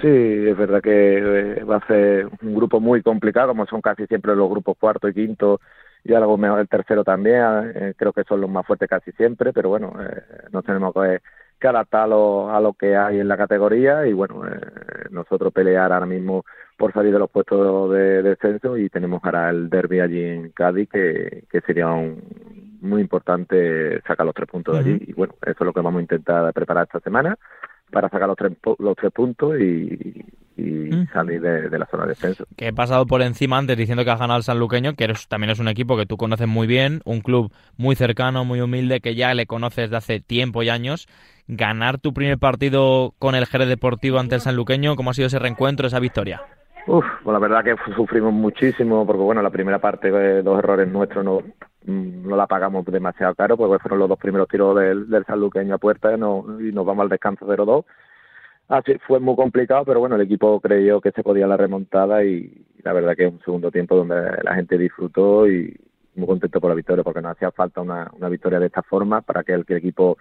[0.00, 4.06] Sí, es verdad que eh, va a ser un grupo muy complicado, como son casi
[4.06, 5.60] siempre los grupos cuarto y quinto,
[6.04, 7.42] y algo mejor el tercero también.
[7.74, 10.22] eh, creo que son los más fuertes casi siempre, pero bueno, eh,
[10.52, 11.18] nos tenemos que,
[11.58, 14.60] que adaptar a lo, a lo que hay en la categoría y bueno, eh,
[15.10, 16.44] nosotros pelear ahora mismo
[16.76, 20.50] por salir de los puestos de, de descenso y tenemos ahora el derby allí en
[20.50, 22.22] Cádiz, que sería un,
[22.86, 25.04] muy importante sacar los tres puntos de allí.
[25.08, 27.36] Y bueno, eso es lo que vamos a intentar preparar esta semana
[27.90, 30.24] para sacar los tres, los tres puntos y,
[30.56, 32.44] y salir de, de la zona de descenso.
[32.56, 35.50] que he pasado por encima antes diciendo que has ganado el Sanluqueño, que eres, también
[35.50, 39.14] es un equipo que tú conoces muy bien, un club muy cercano, muy humilde, que
[39.14, 41.06] ya le conoces de hace tiempo y años.
[41.48, 45.38] Ganar tu primer partido con el Jerez Deportivo ante el Sanluqueño, ¿cómo ha sido ese
[45.38, 46.42] reencuentro, esa victoria?
[46.88, 50.86] Uf, pues la verdad que sufrimos muchísimo porque bueno, la primera parte, eh, dos errores
[50.88, 51.40] nuestros no,
[51.84, 55.74] mm, no la pagamos demasiado caro porque fueron los dos primeros tiros del, del sanluqueño
[55.74, 57.84] a puerta y, no- y nos vamos al descanso 0-2.
[58.68, 62.66] Así fue muy complicado, pero bueno, el equipo creyó que se podía la remontada y
[62.84, 65.76] la verdad que es un segundo tiempo donde la gente disfrutó y
[66.16, 69.22] muy contento por la victoria porque nos hacía falta una, una victoria de esta forma
[69.22, 70.18] para que el, que el equipo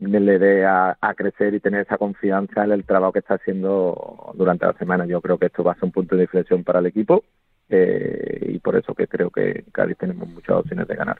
[0.00, 4.66] le dé a, crecer y tener esa confianza en el trabajo que está haciendo durante
[4.66, 5.06] la semana.
[5.06, 7.24] Yo creo que esto va a ser un punto de inflexión para el equipo
[7.68, 11.18] eh, y por eso que creo que en Cádiz tenemos muchas opciones de ganar.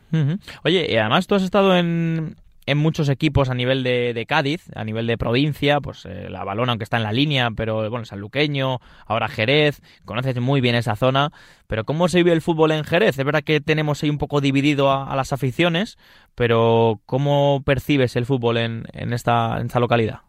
[0.65, 2.36] Oye, además tú has estado en,
[2.66, 6.45] en muchos equipos a nivel de, de Cádiz, a nivel de provincia, pues eh, la
[6.45, 10.97] Balona, aunque está en la línea, pero bueno, Sanluqueño, ahora Jerez, conoces muy bien esa
[10.97, 11.32] zona,
[11.66, 13.19] pero ¿cómo se vive el fútbol en Jerez?
[13.19, 15.99] Es verdad que tenemos ahí un poco dividido a, a las aficiones,
[16.35, 20.20] pero ¿cómo percibes el fútbol en, en, esta, en esta localidad?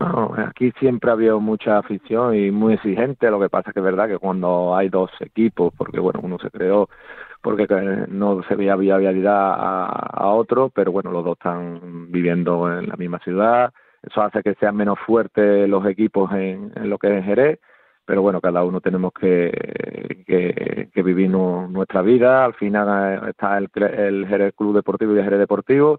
[0.00, 3.30] Aquí siempre ha habido mucha afición y muy exigente.
[3.30, 6.38] Lo que pasa es que es verdad que cuando hay dos equipos, porque bueno, uno
[6.38, 6.88] se creó
[7.42, 7.66] porque
[8.08, 13.20] no se veía viabilidad a, otro, pero bueno, los dos están viviendo en la misma
[13.20, 13.72] ciudad.
[14.02, 17.60] Eso hace que sean menos fuertes los equipos en, en lo que es Jerez
[18.08, 19.52] pero bueno, cada uno tenemos que,
[20.26, 22.42] que, vivir nuestra vida.
[22.42, 25.98] Al final eh, está el, el Jerez Club Deportivo y el Jerez Deportivo.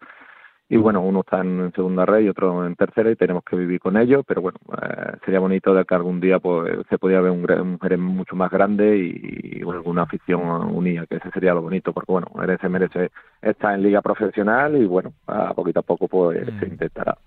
[0.72, 3.80] Y bueno, uno está en segunda red y otro en tercera y tenemos que vivir
[3.80, 7.32] con ellos, pero bueno, eh, sería bonito de que algún día pues se podía ver
[7.32, 10.42] un, un Jerez mucho más grande y, y alguna afición
[10.72, 13.10] unida, que ese sería lo bonito, porque bueno, Jerez se merece
[13.42, 16.72] estar en liga profesional y bueno, a poquito a poco pues se mm.
[16.72, 17.18] intentará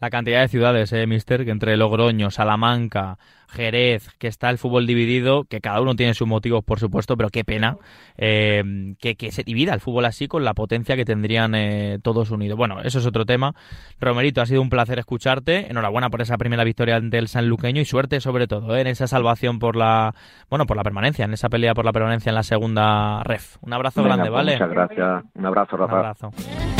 [0.00, 3.18] la cantidad de ciudades, eh, mister, que entre Logroño, Salamanca,
[3.48, 7.30] Jerez, que está el fútbol dividido, que cada uno tiene sus motivos, por supuesto, pero
[7.30, 7.78] qué pena
[8.16, 12.30] eh, que, que, se divida el fútbol así con la potencia que tendrían eh, todos
[12.30, 12.58] unidos.
[12.58, 13.54] Bueno, eso es otro tema.
[14.00, 15.70] Romerito, ha sido un placer escucharte.
[15.70, 19.58] Enhorabuena por esa primera victoria del sanluqueño y suerte sobre todo eh, en esa salvación
[19.58, 20.14] por la,
[20.50, 23.56] bueno, por la permanencia, en esa pelea por la permanencia en la segunda ref.
[23.62, 24.52] Un abrazo grande, pues ¿vale?
[24.52, 25.24] Muchas gracias.
[25.34, 25.92] Un abrazo, Rafa.
[25.92, 26.77] Un abrazo.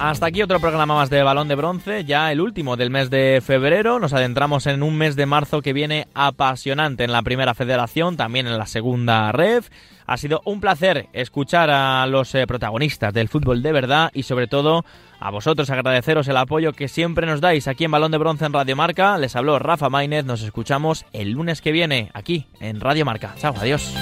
[0.00, 3.42] Hasta aquí otro programa más de Balón de Bronce, ya el último del mes de
[3.44, 3.98] febrero.
[3.98, 8.46] Nos adentramos en un mes de marzo que viene apasionante en la primera federación, también
[8.46, 9.70] en la segunda ref.
[10.06, 14.46] Ha sido un placer escuchar a los eh, protagonistas del fútbol de verdad y sobre
[14.46, 14.84] todo
[15.18, 18.52] a vosotros agradeceros el apoyo que siempre nos dais aquí en Balón de Bronce en
[18.52, 19.18] Radio Marca.
[19.18, 23.34] Les habló Rafa Maínez, nos escuchamos el lunes que viene aquí en Radio Marca.
[23.36, 23.92] Chao, adiós.